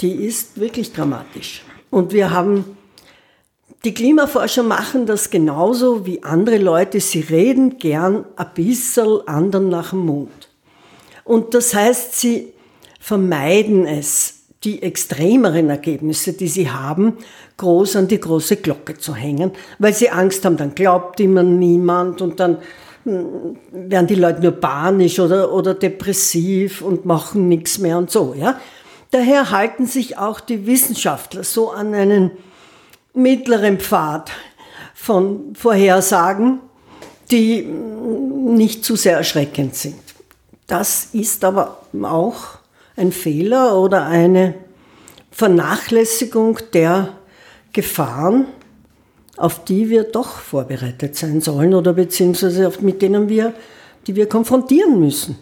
[0.00, 1.62] die ist wirklich dramatisch.
[1.90, 2.76] Und wir haben
[3.84, 7.00] die Klimaforscher machen das genauso wie andere Leute.
[7.00, 10.48] Sie reden gern ein bisschen anderen nach dem Mund.
[11.24, 12.52] Und das heißt, sie
[12.98, 17.18] vermeiden es, die extremeren Ergebnisse, die sie haben,
[17.58, 22.22] groß an die große Glocke zu hängen, weil sie Angst haben, dann glaubt immer niemand
[22.22, 22.58] und dann
[23.04, 28.34] hm, werden die Leute nur panisch oder, oder depressiv und machen nichts mehr und so,
[28.36, 28.58] ja.
[29.10, 32.32] Daher halten sich auch die Wissenschaftler so an einen
[33.14, 34.30] mittleren Pfad
[34.94, 36.60] von Vorhersagen,
[37.30, 39.96] die nicht zu sehr erschreckend sind.
[40.66, 42.58] Das ist aber auch
[42.96, 44.54] ein Fehler oder eine
[45.30, 47.10] Vernachlässigung der
[47.72, 48.46] Gefahren,
[49.36, 53.52] auf die wir doch vorbereitet sein sollen oder beziehungsweise mit denen wir,
[54.06, 55.36] die wir konfrontieren müssen.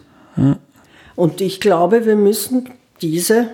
[1.15, 2.69] Und ich glaube, wir müssen
[3.01, 3.49] diese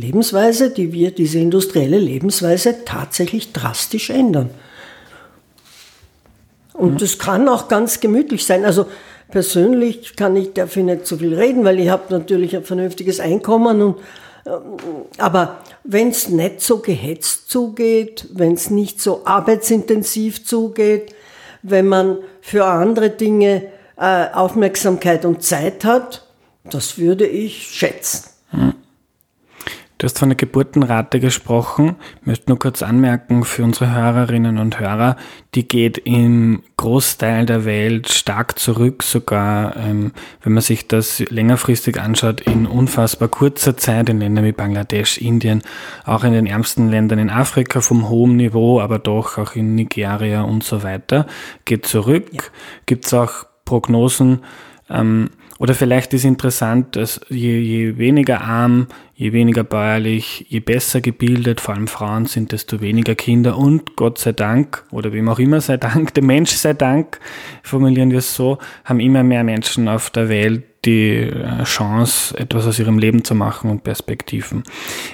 [0.00, 4.50] Lebensweise, die wir, diese industrielle Lebensweise tatsächlich drastisch ändern.
[6.72, 8.64] Und das kann auch ganz gemütlich sein.
[8.64, 8.86] Also
[9.30, 13.82] persönlich kann ich dafür nicht so viel reden, weil ich habe natürlich ein vernünftiges Einkommen.
[13.82, 13.96] Und,
[14.46, 14.62] ähm,
[15.18, 21.14] aber wenn es nicht so gehetzt zugeht, wenn es nicht so arbeitsintensiv zugeht,
[21.62, 23.66] wenn man für andere Dinge
[23.98, 26.26] äh, Aufmerksamkeit und Zeit hat,
[26.64, 28.30] das würde ich schätzen.
[28.52, 28.74] Mhm.
[30.00, 31.96] Du hast von der Geburtenrate gesprochen.
[32.22, 35.16] Ich möchte nur kurz anmerken für unsere Hörerinnen und Hörer,
[35.54, 42.00] die geht im Großteil der Welt stark zurück, sogar ähm, wenn man sich das längerfristig
[42.00, 45.62] anschaut, in unfassbar kurzer Zeit in Ländern wie Bangladesch, Indien,
[46.06, 50.40] auch in den ärmsten Ländern in Afrika vom hohen Niveau, aber doch auch in Nigeria
[50.40, 51.26] und so weiter,
[51.66, 52.24] geht zurück.
[52.32, 52.40] Ja.
[52.86, 54.44] Gibt es auch Prognosen,
[54.88, 55.28] ähm,
[55.60, 61.60] oder vielleicht ist interessant, dass je, je weniger arm, je weniger bäuerlich, je besser gebildet,
[61.60, 63.58] vor allem Frauen sind, desto weniger Kinder.
[63.58, 67.20] Und Gott sei Dank, oder wem auch immer sei Dank, dem Mensch sei Dank,
[67.62, 72.66] formulieren wir es so, haben immer mehr Menschen auf der Welt die äh, Chance, etwas
[72.66, 74.62] aus ihrem Leben zu machen und Perspektiven.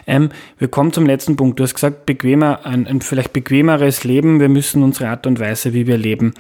[0.06, 1.58] Ähm, wir kommen zum letzten Punkt.
[1.58, 4.38] Du hast gesagt, bequemer, ein, ein vielleicht bequemeres Leben.
[4.38, 6.34] Wir müssen unsere Art und Weise, wie wir leben,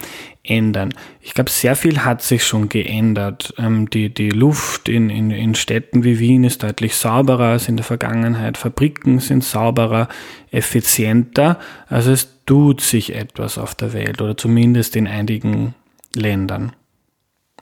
[0.44, 0.94] ändern.
[1.20, 3.52] Ich glaube, sehr viel hat sich schon geändert.
[3.58, 7.76] Ähm, die, die Luft in, in, in Städten wie Wien ist deutlich sauberer als in
[7.76, 8.56] der Vergangenheit.
[8.56, 10.08] Fabriken sind sauberer,
[10.52, 11.58] effizienter.
[11.88, 15.74] Also es tut sich etwas auf der Welt oder zumindest in einigen
[16.14, 16.72] Ländern.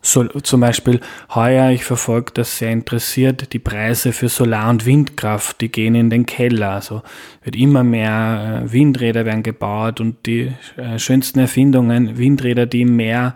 [0.07, 1.01] So, zum Beispiel
[1.35, 6.11] heuer, ich verfolge das sehr interessiert, die Preise für Solar- und Windkraft, die gehen in
[6.11, 6.73] den Keller.
[6.73, 7.03] Also
[7.43, 12.97] wird immer mehr äh, Windräder werden gebaut und die äh, schönsten Erfindungen, Windräder, die im
[12.97, 13.35] Meer,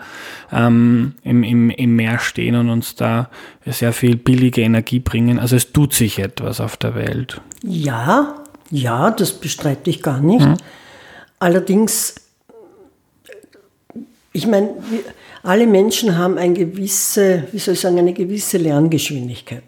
[0.53, 3.31] ähm, im, im, im Meer stehen und uns da
[3.65, 5.39] sehr viel billige Energie bringen.
[5.39, 7.41] Also es tut sich etwas auf der Welt.
[7.63, 10.45] Ja, ja, das bestreite ich gar nicht.
[10.45, 10.57] Hm.
[11.39, 12.17] Allerdings,
[14.33, 14.71] ich meine,
[15.43, 19.64] alle Menschen haben eine gewisse, wie soll ich sagen, eine gewisse Lerngeschwindigkeit.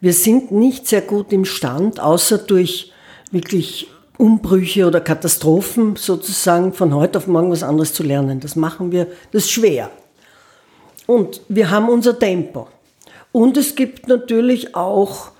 [0.00, 2.92] Wir sind nicht sehr gut im Stand, außer durch
[3.30, 8.40] wirklich Umbrüche oder Katastrophen sozusagen von heute auf morgen was anderes zu lernen.
[8.40, 9.90] Das machen wir, das ist schwer.
[11.06, 12.68] Und wir haben unser Tempo.
[13.32, 15.30] Und es gibt natürlich auch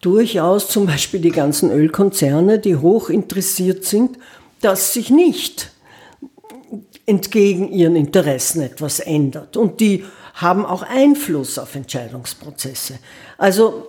[0.00, 4.18] durchaus zum Beispiel die ganzen Ölkonzerne, die hoch interessiert sind,
[4.60, 5.71] dass sich nicht
[7.06, 9.56] entgegen ihren Interessen etwas ändert.
[9.56, 12.98] Und die haben auch Einfluss auf Entscheidungsprozesse.
[13.38, 13.88] Also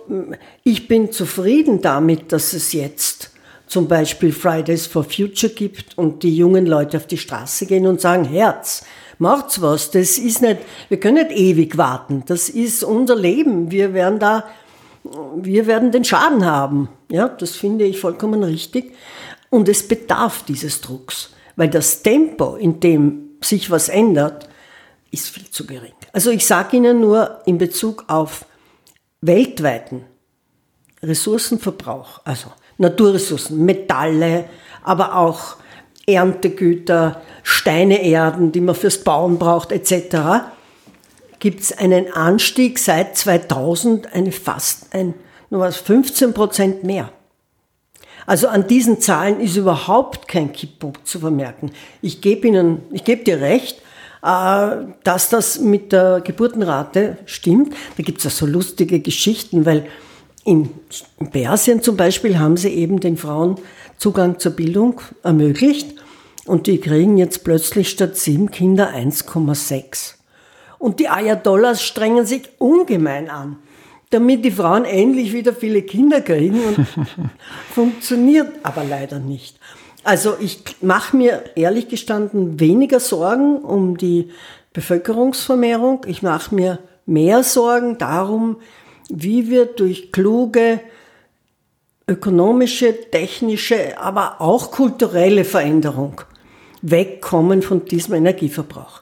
[0.62, 3.30] ich bin zufrieden damit, dass es jetzt
[3.66, 8.00] zum Beispiel Fridays for Future gibt und die jungen Leute auf die Straße gehen und
[8.00, 8.84] sagen, Herz,
[9.18, 13.94] macht's was, das ist nicht, wir können nicht ewig warten, das ist unser Leben, wir
[13.94, 14.44] werden da,
[15.36, 16.88] wir werden den Schaden haben.
[17.10, 18.94] Ja, das finde ich vollkommen richtig.
[19.50, 21.33] Und es bedarf dieses Drucks.
[21.56, 24.48] Weil das Tempo, in dem sich was ändert,
[25.10, 25.92] ist viel zu gering.
[26.12, 28.46] Also ich sage Ihnen nur in Bezug auf
[29.20, 30.04] weltweiten
[31.02, 34.46] Ressourcenverbrauch, also Naturressourcen, Metalle,
[34.82, 35.56] aber auch
[36.06, 40.50] Erntegüter, Steine, Erden, die man fürs Bauen braucht, etc.,
[41.38, 45.14] gibt es einen Anstieg seit 2000, eine fast ein,
[45.50, 47.12] nur was, 15 Prozent mehr.
[48.26, 51.70] Also an diesen Zahlen ist überhaupt kein Kipppunkt zu vermerken.
[52.00, 53.82] Ich gebe Ihnen, ich gebe dir recht,
[54.22, 57.74] äh, dass das mit der Geburtenrate stimmt.
[57.96, 59.86] Da gibt es ja so lustige Geschichten, weil
[60.44, 60.70] in
[61.30, 63.56] Persien zum Beispiel haben sie eben den Frauen
[63.96, 65.94] Zugang zur Bildung ermöglicht
[66.46, 70.14] und die kriegen jetzt plötzlich statt sieben Kinder 1,6.
[70.78, 73.56] Und die Ayatollahs strengen sich ungemein an,
[74.14, 76.86] damit die Frauen endlich wieder viele Kinder kriegen und
[77.74, 79.58] funktioniert aber leider nicht.
[80.04, 84.30] Also ich mache mir ehrlich gestanden weniger Sorgen um die
[84.72, 86.06] Bevölkerungsvermehrung.
[86.06, 88.58] Ich mache mir mehr Sorgen darum,
[89.08, 90.80] wie wir durch kluge
[92.06, 96.20] ökonomische, technische, aber auch kulturelle Veränderung
[96.82, 99.00] wegkommen von diesem Energieverbrauch.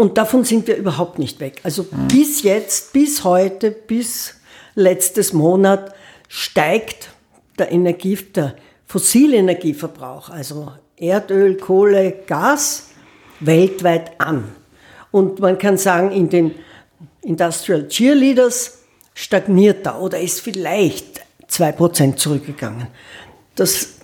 [0.00, 1.60] Und davon sind wir überhaupt nicht weg.
[1.64, 2.06] Also mhm.
[2.06, 4.34] bis jetzt, bis heute, bis
[4.76, 5.92] letztes Monat
[6.28, 7.10] steigt
[7.58, 8.54] der Energie, der
[8.86, 12.90] fossile Energieverbrauch, also Erdöl, Kohle, Gas,
[13.40, 14.44] weltweit an.
[15.10, 16.54] Und man kann sagen, in den
[17.22, 18.78] Industrial Cheerleaders
[19.14, 22.86] stagniert er oder ist vielleicht 2% zurückgegangen.
[23.56, 23.94] Das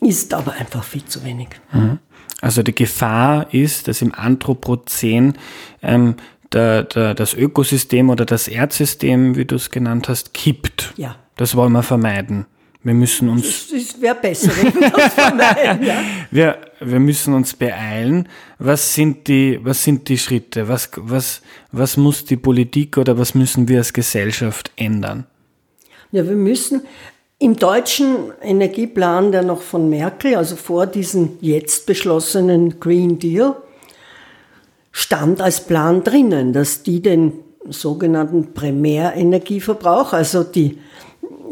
[0.00, 1.48] ist aber einfach viel zu wenig.
[1.70, 2.00] Mhm.
[2.40, 5.34] Also die Gefahr ist, dass im Anthropozän
[5.82, 6.14] ähm,
[6.52, 10.94] der, der, das Ökosystem oder das Erdsystem, wie du es genannt hast, kippt.
[10.96, 11.16] Ja.
[11.36, 12.46] Das wollen wir vermeiden.
[12.84, 13.68] Wir müssen uns.
[13.68, 15.84] Das wäre besser, wenn wir das vermeiden.
[15.84, 16.00] Ja.
[16.30, 18.28] wir, wir müssen uns beeilen.
[18.58, 20.68] Was sind die, was sind die Schritte?
[20.68, 25.26] Was, was, was muss die Politik oder was müssen wir als Gesellschaft ändern?
[26.12, 26.82] Ja, wir müssen
[27.38, 33.56] im deutschen Energieplan, der noch von Merkel, also vor diesem jetzt beschlossenen Green Deal,
[34.90, 37.32] stand als Plan drinnen, dass die den
[37.68, 40.78] sogenannten Primärenergieverbrauch, also die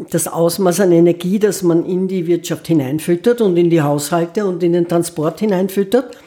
[0.09, 4.61] das Ausmaß an Energie, das man in die Wirtschaft hineinfüttert und in die Haushalte und
[4.63, 6.17] in den Transport hineinfüttert,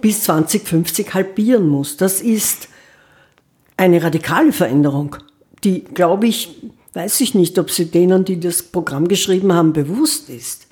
[0.00, 1.96] bis 2050 halbieren muss.
[1.96, 2.68] Das ist
[3.76, 5.16] eine radikale Veränderung,
[5.62, 6.56] die, glaube ich,
[6.94, 10.68] weiß ich nicht, ob sie denen, die das Programm geschrieben haben, bewusst ist.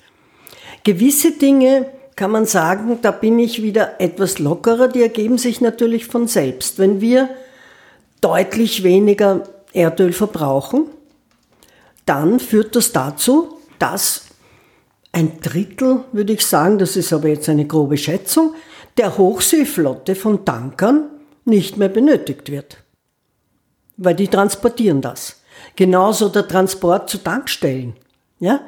[0.83, 6.05] Gewisse Dinge kann man sagen, da bin ich wieder etwas lockerer, die ergeben sich natürlich
[6.05, 6.79] von selbst.
[6.79, 7.29] Wenn wir
[8.21, 10.85] deutlich weniger Erdöl verbrauchen,
[12.05, 14.25] dann führt das dazu, dass
[15.11, 18.55] ein Drittel, würde ich sagen, das ist aber jetzt eine grobe Schätzung,
[18.97, 21.09] der Hochseeflotte von Tankern
[21.45, 22.77] nicht mehr benötigt wird.
[23.97, 25.42] Weil die transportieren das.
[25.75, 27.93] Genauso der Transport zu Tankstellen.
[28.39, 28.61] Ja?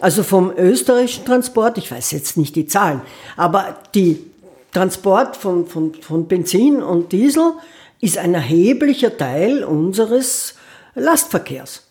[0.00, 3.00] Also vom österreichischen Transport, ich weiß jetzt nicht die Zahlen,
[3.36, 4.24] aber die
[4.72, 7.52] Transport von, von, von Benzin und Diesel
[8.00, 10.54] ist ein erheblicher Teil unseres
[10.94, 11.82] Lastverkehrs.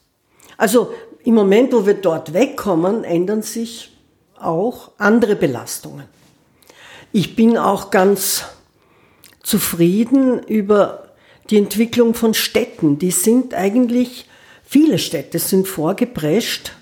[0.58, 0.94] Also
[1.24, 3.92] im Moment, wo wir dort wegkommen, ändern sich
[4.40, 6.06] auch andere Belastungen.
[7.12, 8.46] Ich bin auch ganz
[9.42, 11.10] zufrieden über
[11.50, 13.00] die Entwicklung von Städten.
[13.00, 14.28] Die sind eigentlich,
[14.68, 16.74] viele Städte sind vorgeprescht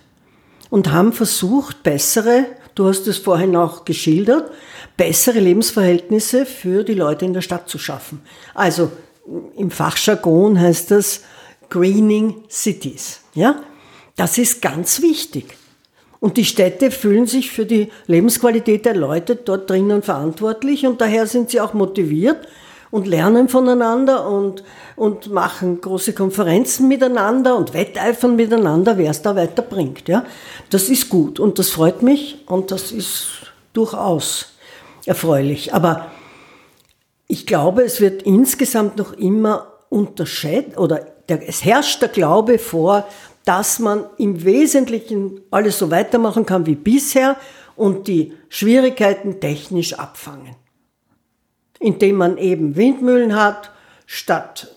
[0.69, 4.51] und haben versucht, bessere, du hast es vorhin auch geschildert,
[4.97, 8.21] bessere Lebensverhältnisse für die Leute in der Stadt zu schaffen.
[8.53, 8.91] Also
[9.57, 11.21] im Fachjargon heißt das
[11.69, 13.21] Greening Cities.
[13.33, 13.63] Ja?
[14.15, 15.57] Das ist ganz wichtig.
[16.19, 21.27] Und die Städte fühlen sich für die Lebensqualität der Leute dort drinnen verantwortlich und daher
[21.27, 22.47] sind sie auch motiviert
[22.95, 24.63] und lernen voneinander und,
[24.95, 30.07] und machen große Konferenzen miteinander und wetteifern miteinander, wer es da weiterbringt.
[30.07, 30.23] Ja?
[30.69, 34.53] Das ist gut und das freut mich und das ist durchaus
[35.05, 35.73] erfreulich.
[35.73, 36.09] Aber
[37.27, 43.05] ich glaube, es wird insgesamt noch immer unterschätzt oder der, es herrscht der Glaube vor,
[43.43, 47.35] dass man im Wesentlichen alles so weitermachen kann wie bisher
[47.75, 50.55] und die Schwierigkeiten technisch abfangen.
[51.85, 53.71] Indem man eben Windmühlen hat
[54.07, 54.75] statt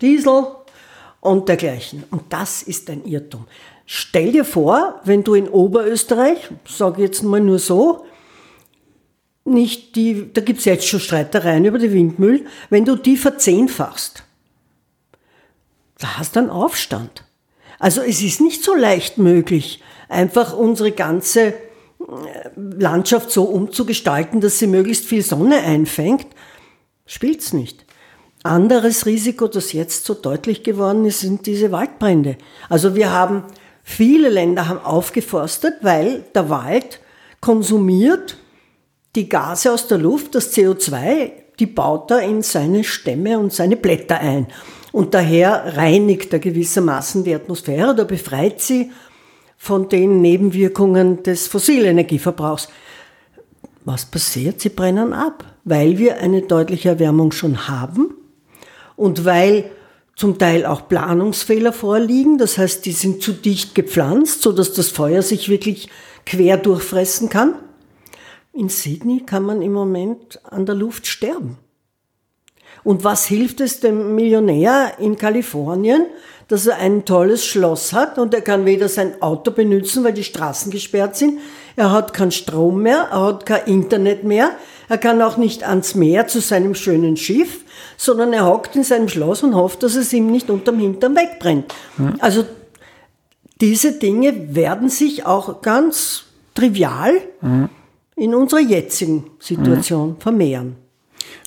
[0.00, 0.46] Diesel
[1.20, 2.04] und dergleichen.
[2.10, 3.46] Und das ist ein Irrtum.
[3.86, 8.04] Stell dir vor, wenn du in Oberösterreich, sage jetzt mal nur so,
[9.44, 14.24] nicht die, da gibt es jetzt schon Streitereien über die Windmühlen, wenn du die verzehnfachst,
[15.98, 17.24] da hast du einen Aufstand.
[17.78, 21.54] Also es ist nicht so leicht möglich, einfach unsere ganze äh,
[22.56, 26.26] Landschaft so umzugestalten, dass sie möglichst viel Sonne einfängt.
[27.12, 27.84] Spielt's nicht.
[28.42, 32.38] Anderes Risiko, das jetzt so deutlich geworden ist, sind diese Waldbrände.
[32.70, 33.44] Also wir haben,
[33.82, 37.00] viele Länder haben aufgeforstet, weil der Wald
[37.42, 38.38] konsumiert
[39.14, 43.76] die Gase aus der Luft, das CO2, die baut er in seine Stämme und seine
[43.76, 44.46] Blätter ein.
[44.90, 48.90] Und daher reinigt er gewissermaßen die Atmosphäre oder befreit sie
[49.58, 52.70] von den Nebenwirkungen des fossilen Energieverbrauchs.
[53.84, 54.62] Was passiert?
[54.62, 55.51] Sie brennen ab.
[55.64, 58.14] Weil wir eine deutliche Erwärmung schon haben
[58.96, 59.70] und weil
[60.16, 62.38] zum Teil auch Planungsfehler vorliegen.
[62.38, 65.88] Das heißt, die sind zu dicht gepflanzt, sodass das Feuer sich wirklich
[66.26, 67.54] quer durchfressen kann.
[68.52, 71.58] In Sydney kann man im Moment an der Luft sterben.
[72.84, 76.06] Und was hilft es dem Millionär in Kalifornien,
[76.48, 80.24] dass er ein tolles Schloss hat und er kann weder sein Auto benutzen, weil die
[80.24, 81.38] Straßen gesperrt sind,
[81.76, 84.50] er hat keinen Strom mehr, er hat kein Internet mehr,
[84.88, 87.64] er kann auch nicht ans Meer zu seinem schönen Schiff,
[87.96, 91.72] sondern er hockt in seinem Schloss und hofft, dass es ihm nicht unterm Hintern wegbrennt.
[91.96, 92.14] Mhm.
[92.18, 92.44] Also
[93.60, 96.24] diese Dinge werden sich auch ganz
[96.54, 97.68] trivial mhm.
[98.16, 100.20] in unserer jetzigen Situation mhm.
[100.20, 100.76] vermehren.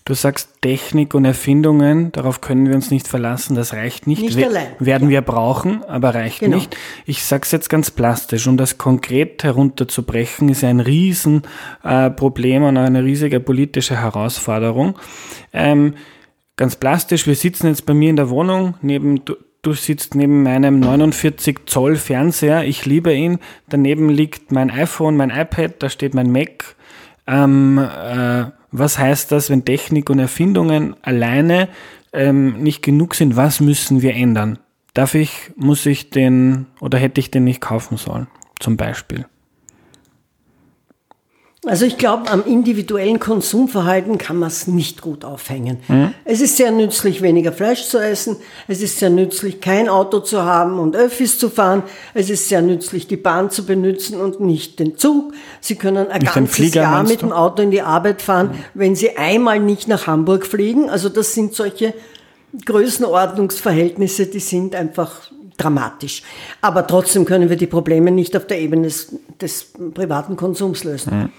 [0.07, 4.21] Du sagst Technik und Erfindungen, darauf können wir uns nicht verlassen, das reicht nicht.
[4.21, 4.67] Nicht allein.
[4.77, 5.15] Werden ja.
[5.15, 6.57] wir brauchen, aber reicht genau.
[6.57, 6.77] nicht.
[7.07, 13.03] Ich sag's jetzt ganz plastisch, um das konkret herunterzubrechen, ist ein Riesenproblem äh, und eine
[13.03, 14.99] riesige politische Herausforderung.
[15.53, 15.95] Ähm,
[16.55, 20.43] ganz plastisch, wir sitzen jetzt bei mir in der Wohnung, neben, du, du sitzt neben
[20.43, 26.13] meinem 49 Zoll Fernseher, ich liebe ihn, daneben liegt mein iPhone, mein iPad, da steht
[26.13, 26.75] mein Mac.
[27.27, 28.45] Ähm, äh,
[28.79, 31.69] was heißt das, wenn Technik und Erfindungen alleine
[32.13, 33.35] ähm, nicht genug sind?
[33.35, 34.59] Was müssen wir ändern?
[34.93, 38.27] Darf ich, muss ich den oder hätte ich den nicht kaufen sollen?
[38.59, 39.25] Zum Beispiel.
[41.67, 45.77] Also ich glaube, am individuellen Konsumverhalten kann man es nicht gut aufhängen.
[45.87, 46.13] Mhm.
[46.23, 48.37] Es ist sehr nützlich, weniger Fleisch zu essen.
[48.67, 51.83] Es ist sehr nützlich, kein Auto zu haben und Öffis zu fahren.
[52.13, 55.33] Es ist sehr nützlich, die Bahn zu benutzen und nicht den Zug.
[55.59, 58.63] Sie können ein nicht ganzes Flieger, Jahr mit dem Auto in die Arbeit fahren, mhm.
[58.75, 60.89] wenn Sie einmal nicht nach Hamburg fliegen.
[60.89, 61.95] Also das sind solche
[62.63, 66.21] Größenordnungsverhältnisse, die sind einfach dramatisch.
[66.61, 71.19] Aber trotzdem können wir die Probleme nicht auf der Ebene des, des privaten Konsums lösen.
[71.19, 71.29] Mhm.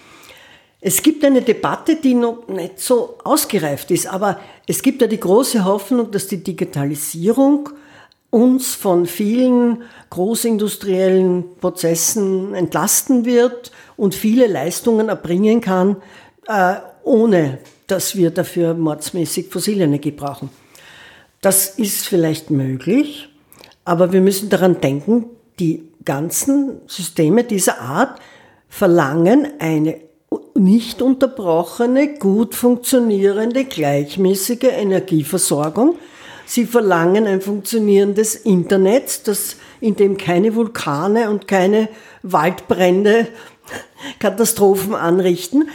[0.80, 5.20] Es gibt eine Debatte, die noch nicht so ausgereift ist, aber es gibt ja die
[5.20, 7.70] große Hoffnung, dass die Digitalisierung
[8.30, 15.96] uns von vielen großindustriellen Prozessen entlasten wird und viele Leistungen erbringen kann,
[16.46, 20.50] äh, ohne dass wir dafür mordsmäßig Fossilenergie brauchen.
[21.40, 23.28] Das ist vielleicht möglich,
[23.84, 25.26] aber wir müssen daran denken,
[25.58, 28.20] die ganzen Systeme dieser Art
[28.68, 30.00] verlangen eine
[30.54, 35.96] nicht unterbrochene, gut funktionierende, gleichmäßige Energieversorgung.
[36.46, 41.88] Sie verlangen ein funktionierendes Internet, das, in dem keine Vulkane und keine
[42.22, 43.28] Waldbrände
[44.18, 45.68] Katastrophen anrichten.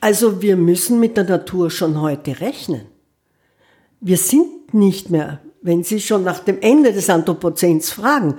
[0.00, 2.82] Also wir müssen mit der Natur schon heute rechnen.
[4.00, 8.36] Wir sind nicht mehr, wenn Sie schon nach dem Ende des Anthropozäns fragen,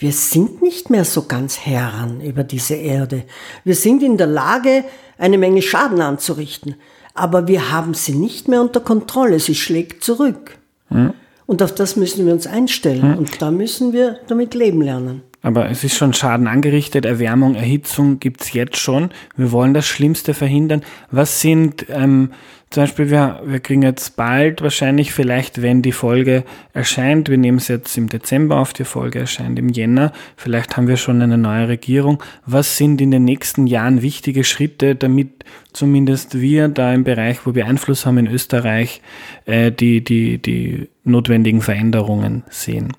[0.00, 3.24] wir sind nicht mehr so ganz Herren über diese Erde.
[3.64, 4.84] Wir sind in der Lage,
[5.18, 6.76] eine Menge Schaden anzurichten.
[7.12, 9.38] Aber wir haben sie nicht mehr unter Kontrolle.
[9.40, 10.56] Sie schlägt zurück.
[10.88, 11.12] Hm.
[11.44, 13.02] Und auf das müssen wir uns einstellen.
[13.02, 13.18] Hm.
[13.18, 15.22] Und da müssen wir damit leben lernen.
[15.42, 19.10] Aber es ist schon Schaden angerichtet, Erwärmung, Erhitzung gibt's jetzt schon.
[19.36, 20.82] Wir wollen das Schlimmste verhindern.
[21.10, 22.30] Was sind ähm,
[22.70, 27.58] zum Beispiel, wir, wir kriegen jetzt bald wahrscheinlich, vielleicht, wenn die Folge erscheint, wir nehmen
[27.58, 31.36] es jetzt im Dezember auf, die Folge erscheint im Jänner, vielleicht haben wir schon eine
[31.36, 32.22] neue Regierung.
[32.46, 37.56] Was sind in den nächsten Jahren wichtige Schritte, damit zumindest wir da im Bereich, wo
[37.56, 39.02] wir Einfluss haben in Österreich,
[39.46, 42.92] äh, die, die, die notwendigen Veränderungen sehen?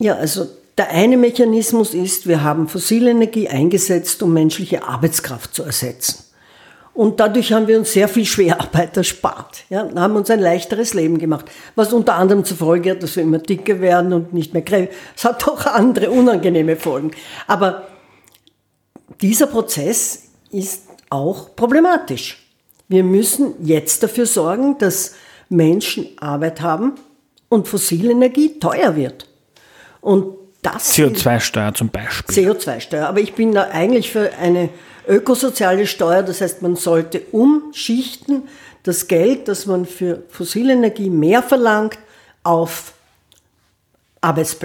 [0.00, 0.46] Ja, also
[0.78, 6.24] der eine Mechanismus ist, wir haben fossile Energie eingesetzt, um menschliche Arbeitskraft zu ersetzen.
[6.94, 9.64] Und dadurch haben wir uns sehr viel Schwerarbeit erspart.
[9.68, 11.44] Ja, haben uns ein leichteres Leben gemacht.
[11.74, 14.96] Was unter anderem zur Folge hat, dass wir immer dicker werden und nicht mehr kräftig.
[15.14, 17.10] Es hat auch andere unangenehme Folgen.
[17.46, 17.86] Aber
[19.20, 22.46] dieser Prozess ist auch problematisch.
[22.88, 25.14] Wir müssen jetzt dafür sorgen, dass
[25.50, 26.94] Menschen Arbeit haben
[27.50, 29.29] und fossile Energie teuer wird.
[30.00, 32.34] Und das CO2-Steuer zum Beispiel.
[32.34, 33.06] CO2-Steuer.
[33.06, 34.68] Aber ich bin da eigentlich für eine
[35.08, 36.22] ökosoziale Steuer.
[36.22, 38.42] Das heißt, man sollte umschichten
[38.82, 41.98] das Geld, das man für fossile Energie mehr verlangt,
[42.42, 42.92] auf
[44.20, 44.56] Arbeits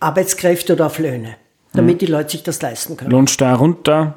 [0.00, 1.36] Arbeitskräfte oder auf Löhne,
[1.74, 1.98] damit mhm.
[1.98, 3.12] die Leute sich das leisten können.
[3.12, 4.16] Lohnsteuer runter.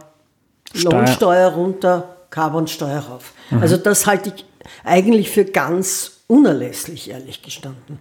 [0.73, 0.93] Steuer.
[0.93, 3.33] Lohnsteuer runter, Carbonsteuer rauf.
[3.51, 3.61] Mhm.
[3.61, 4.45] Also das halte ich
[4.83, 7.99] eigentlich für ganz unerlässlich, ehrlich gestanden.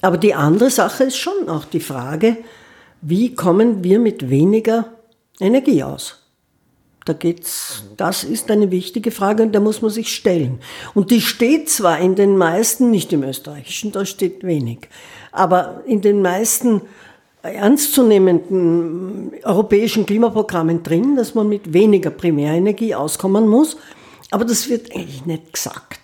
[0.00, 2.36] Aber die andere Sache ist schon auch die Frage,
[3.00, 4.94] wie kommen wir mit weniger
[5.40, 6.20] Energie aus?
[7.04, 10.60] Da geht's, das ist eine wichtige Frage und da muss man sich stellen.
[10.94, 14.88] Und die steht zwar in den meisten, nicht im österreichischen, da steht wenig,
[15.30, 16.80] aber in den meisten
[17.42, 23.76] ernstzunehmenden europäischen Klimaprogrammen drin, dass man mit weniger Primärenergie auskommen muss.
[24.30, 26.03] Aber das wird eigentlich nicht gesagt,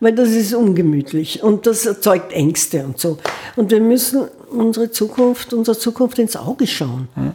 [0.00, 3.18] weil das ist ungemütlich und das erzeugt Ängste und so.
[3.56, 7.08] Und wir müssen unsere Zukunft, unserer Zukunft ins Auge schauen.
[7.14, 7.32] Hm.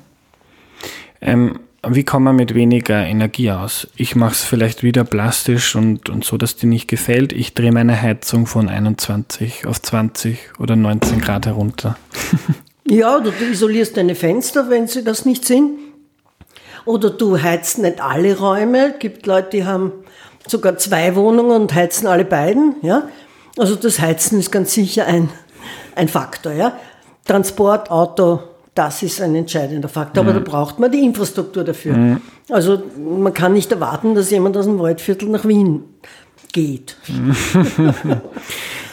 [1.21, 3.87] Ähm, wie kommt man mit weniger Energie aus?
[3.97, 7.33] Ich mache es vielleicht wieder plastisch und, und so, dass dir nicht gefällt.
[7.33, 11.97] Ich drehe meine Heizung von 21 auf 20 oder 19 Grad herunter.
[12.87, 15.77] ja, oder du isolierst deine Fenster, wenn sie das nicht sind.
[16.85, 18.93] Oder du heizt nicht alle Räume.
[18.93, 19.91] Es gibt Leute, die haben
[20.47, 22.75] sogar zwei Wohnungen und heizen alle beiden.
[22.81, 23.07] Ja?
[23.57, 25.29] Also das Heizen ist ganz sicher ein,
[25.95, 26.53] ein Faktor.
[26.53, 26.77] Ja?
[27.25, 28.39] Transport, Auto,
[28.75, 30.29] das ist ein entscheidender Faktor, mhm.
[30.29, 31.93] aber da braucht man die Infrastruktur dafür.
[31.93, 32.21] Mhm.
[32.49, 35.83] Also man kann nicht erwarten, dass jemand aus dem Waldviertel nach Wien
[36.51, 36.97] geht.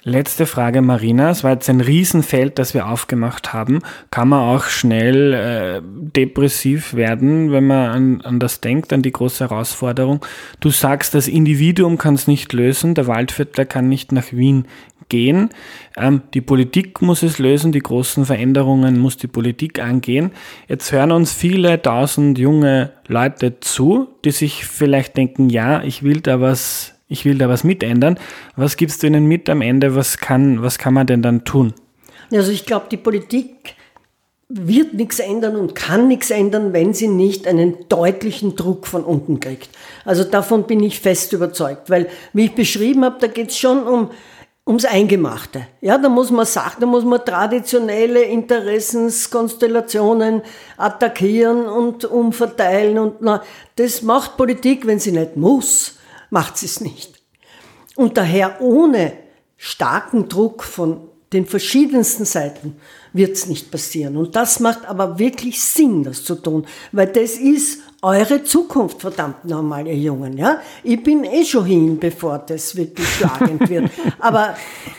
[0.02, 1.28] Letzte Frage, Marina.
[1.28, 3.80] Es war jetzt ein Riesenfeld, das wir aufgemacht haben.
[4.10, 9.12] Kann man auch schnell äh, depressiv werden, wenn man an, an das denkt, an die
[9.12, 10.24] große Herausforderung?
[10.60, 14.66] Du sagst, das Individuum kann es nicht lösen, der Waldviertler kann nicht nach Wien
[15.10, 15.50] gehen.
[15.98, 20.30] Ähm, die Politik muss es lösen, die großen Veränderungen muss die Politik angehen.
[20.66, 26.22] Jetzt hören uns viele tausend junge Leute zu, die sich vielleicht denken, ja, ich will
[26.22, 28.18] da was, ich will da was mitändern.
[28.56, 29.94] Was gibst du ihnen mit am Ende?
[29.94, 31.74] Was kann, was kann man denn dann tun?
[32.32, 33.74] Also ich glaube, die Politik
[34.48, 39.40] wird nichts ändern und kann nichts ändern, wenn sie nicht einen deutlichen Druck von unten
[39.40, 39.68] kriegt.
[40.04, 43.86] Also davon bin ich fest überzeugt, weil, wie ich beschrieben habe, da geht es schon
[43.86, 44.10] um
[44.66, 45.66] ums Eingemachte.
[45.80, 50.42] Ja, da muss man sagen, da muss man traditionelle Interessenskonstellationen
[50.76, 53.42] attackieren und umverteilen und na,
[53.76, 55.99] das macht Politik, wenn sie nicht muss,
[56.30, 57.22] macht sie es nicht.
[57.96, 59.12] Und daher ohne
[59.56, 62.76] starken Druck von den verschiedensten Seiten
[63.12, 64.16] wird es nicht passieren.
[64.16, 69.44] Und das macht aber wirklich Sinn, das zu tun, weil das ist eure Zukunft, verdammt
[69.44, 70.38] nochmal, ihr Jungen.
[70.38, 70.60] Ja?
[70.82, 73.90] Ich bin eh schon hin, bevor das wirklich schlagend wird.
[74.18, 74.56] Aber,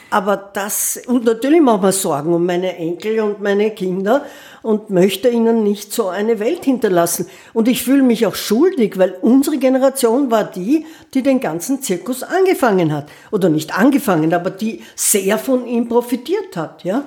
[0.10, 4.26] aber das, und natürlich machen wir Sorgen um meine Enkel und meine Kinder
[4.62, 7.28] und möchte ihnen nicht so eine Welt hinterlassen.
[7.54, 12.24] Und ich fühle mich auch schuldig, weil unsere Generation war die, die den ganzen Zirkus
[12.24, 13.08] angefangen hat.
[13.32, 16.84] Oder nicht angefangen, aber die sehr von ihm profitiert hat.
[16.84, 17.06] Ja?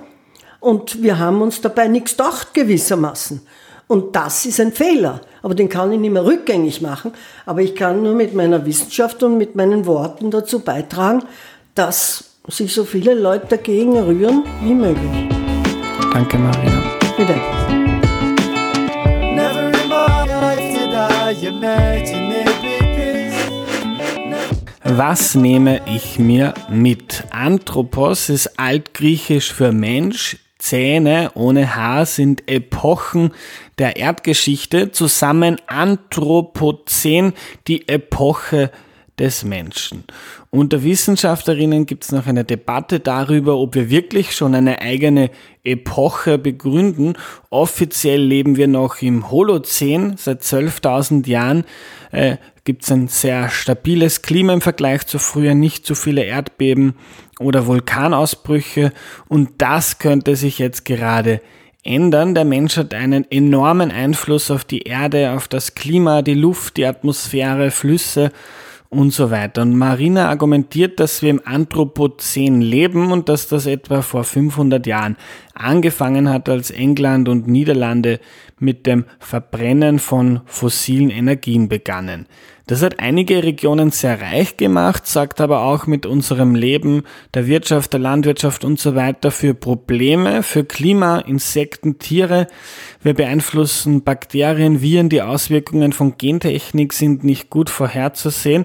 [0.60, 3.42] Und wir haben uns dabei nichts gedacht, gewissermaßen.
[3.86, 5.20] Und das ist ein Fehler.
[5.42, 7.12] Aber den kann ich nicht mehr rückgängig machen.
[7.44, 11.22] Aber ich kann nur mit meiner Wissenschaft und mit meinen Worten dazu beitragen,
[11.74, 15.28] dass sich so viele Leute dagegen rühren wie möglich.
[16.12, 16.82] Danke, Marina.
[17.16, 17.34] Bitte.
[24.84, 27.24] Was nehme ich mir mit?
[27.30, 33.32] Anthropos ist altgriechisch für Mensch, Zähne ohne Haar sind Epochen
[33.78, 37.32] der Erdgeschichte, zusammen Anthropozän,
[37.66, 38.70] die Epoche
[39.18, 40.04] des Menschen.
[40.50, 45.30] Unter Wissenschaftlerinnen gibt es noch eine Debatte darüber, ob wir wirklich schon eine eigene
[45.62, 47.14] Epoche begründen.
[47.50, 50.16] Offiziell leben wir noch im Holozän.
[50.16, 51.64] Seit 12.000 Jahren
[52.10, 56.94] äh, gibt es ein sehr stabiles Klima im Vergleich zu früher, nicht zu viele Erdbeben
[57.38, 58.92] oder Vulkanausbrüche
[59.28, 61.40] und das könnte sich jetzt gerade
[61.84, 62.34] ändern.
[62.34, 66.86] Der Mensch hat einen enormen Einfluss auf die Erde, auf das Klima, die Luft, die
[66.86, 68.32] Atmosphäre, Flüsse
[68.94, 69.62] und so weiter.
[69.62, 75.16] Und Marina argumentiert, dass wir im Anthropozän leben und dass das etwa vor 500 Jahren
[75.54, 78.20] angefangen hat, als England und Niederlande
[78.58, 82.26] mit dem Verbrennen von fossilen Energien begannen.
[82.66, 87.02] Das hat einige Regionen sehr reich gemacht, sagt aber auch mit unserem Leben,
[87.34, 92.46] der Wirtschaft, der Landwirtschaft und so weiter für Probleme, für Klima, Insekten, Tiere.
[93.04, 98.64] Wir beeinflussen Bakterien, Viren, die Auswirkungen von Gentechnik sind nicht gut vorherzusehen.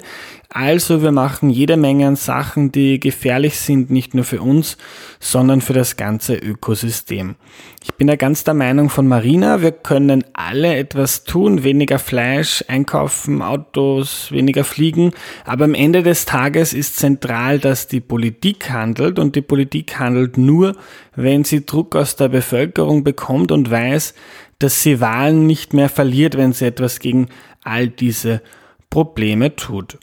[0.52, 4.78] Also wir machen jede Menge an Sachen, die gefährlich sind, nicht nur für uns,
[5.20, 7.36] sondern für das ganze Ökosystem.
[7.84, 12.64] Ich bin da ganz der Meinung von Marina, wir können alle etwas tun, weniger Fleisch
[12.68, 15.12] einkaufen, Autos, weniger fliegen,
[15.46, 20.40] aber am Ende des Tages ist zentral, dass die Politik handelt und die Politik handelt
[20.40, 20.76] nur,
[21.16, 24.16] wenn sie Druck aus der Bevölkerung bekommt und weiß,
[24.60, 27.30] dass sie Wahlen nicht mehr verliert, wenn sie etwas gegen
[27.64, 28.42] all diese
[28.90, 29.98] Probleme tut.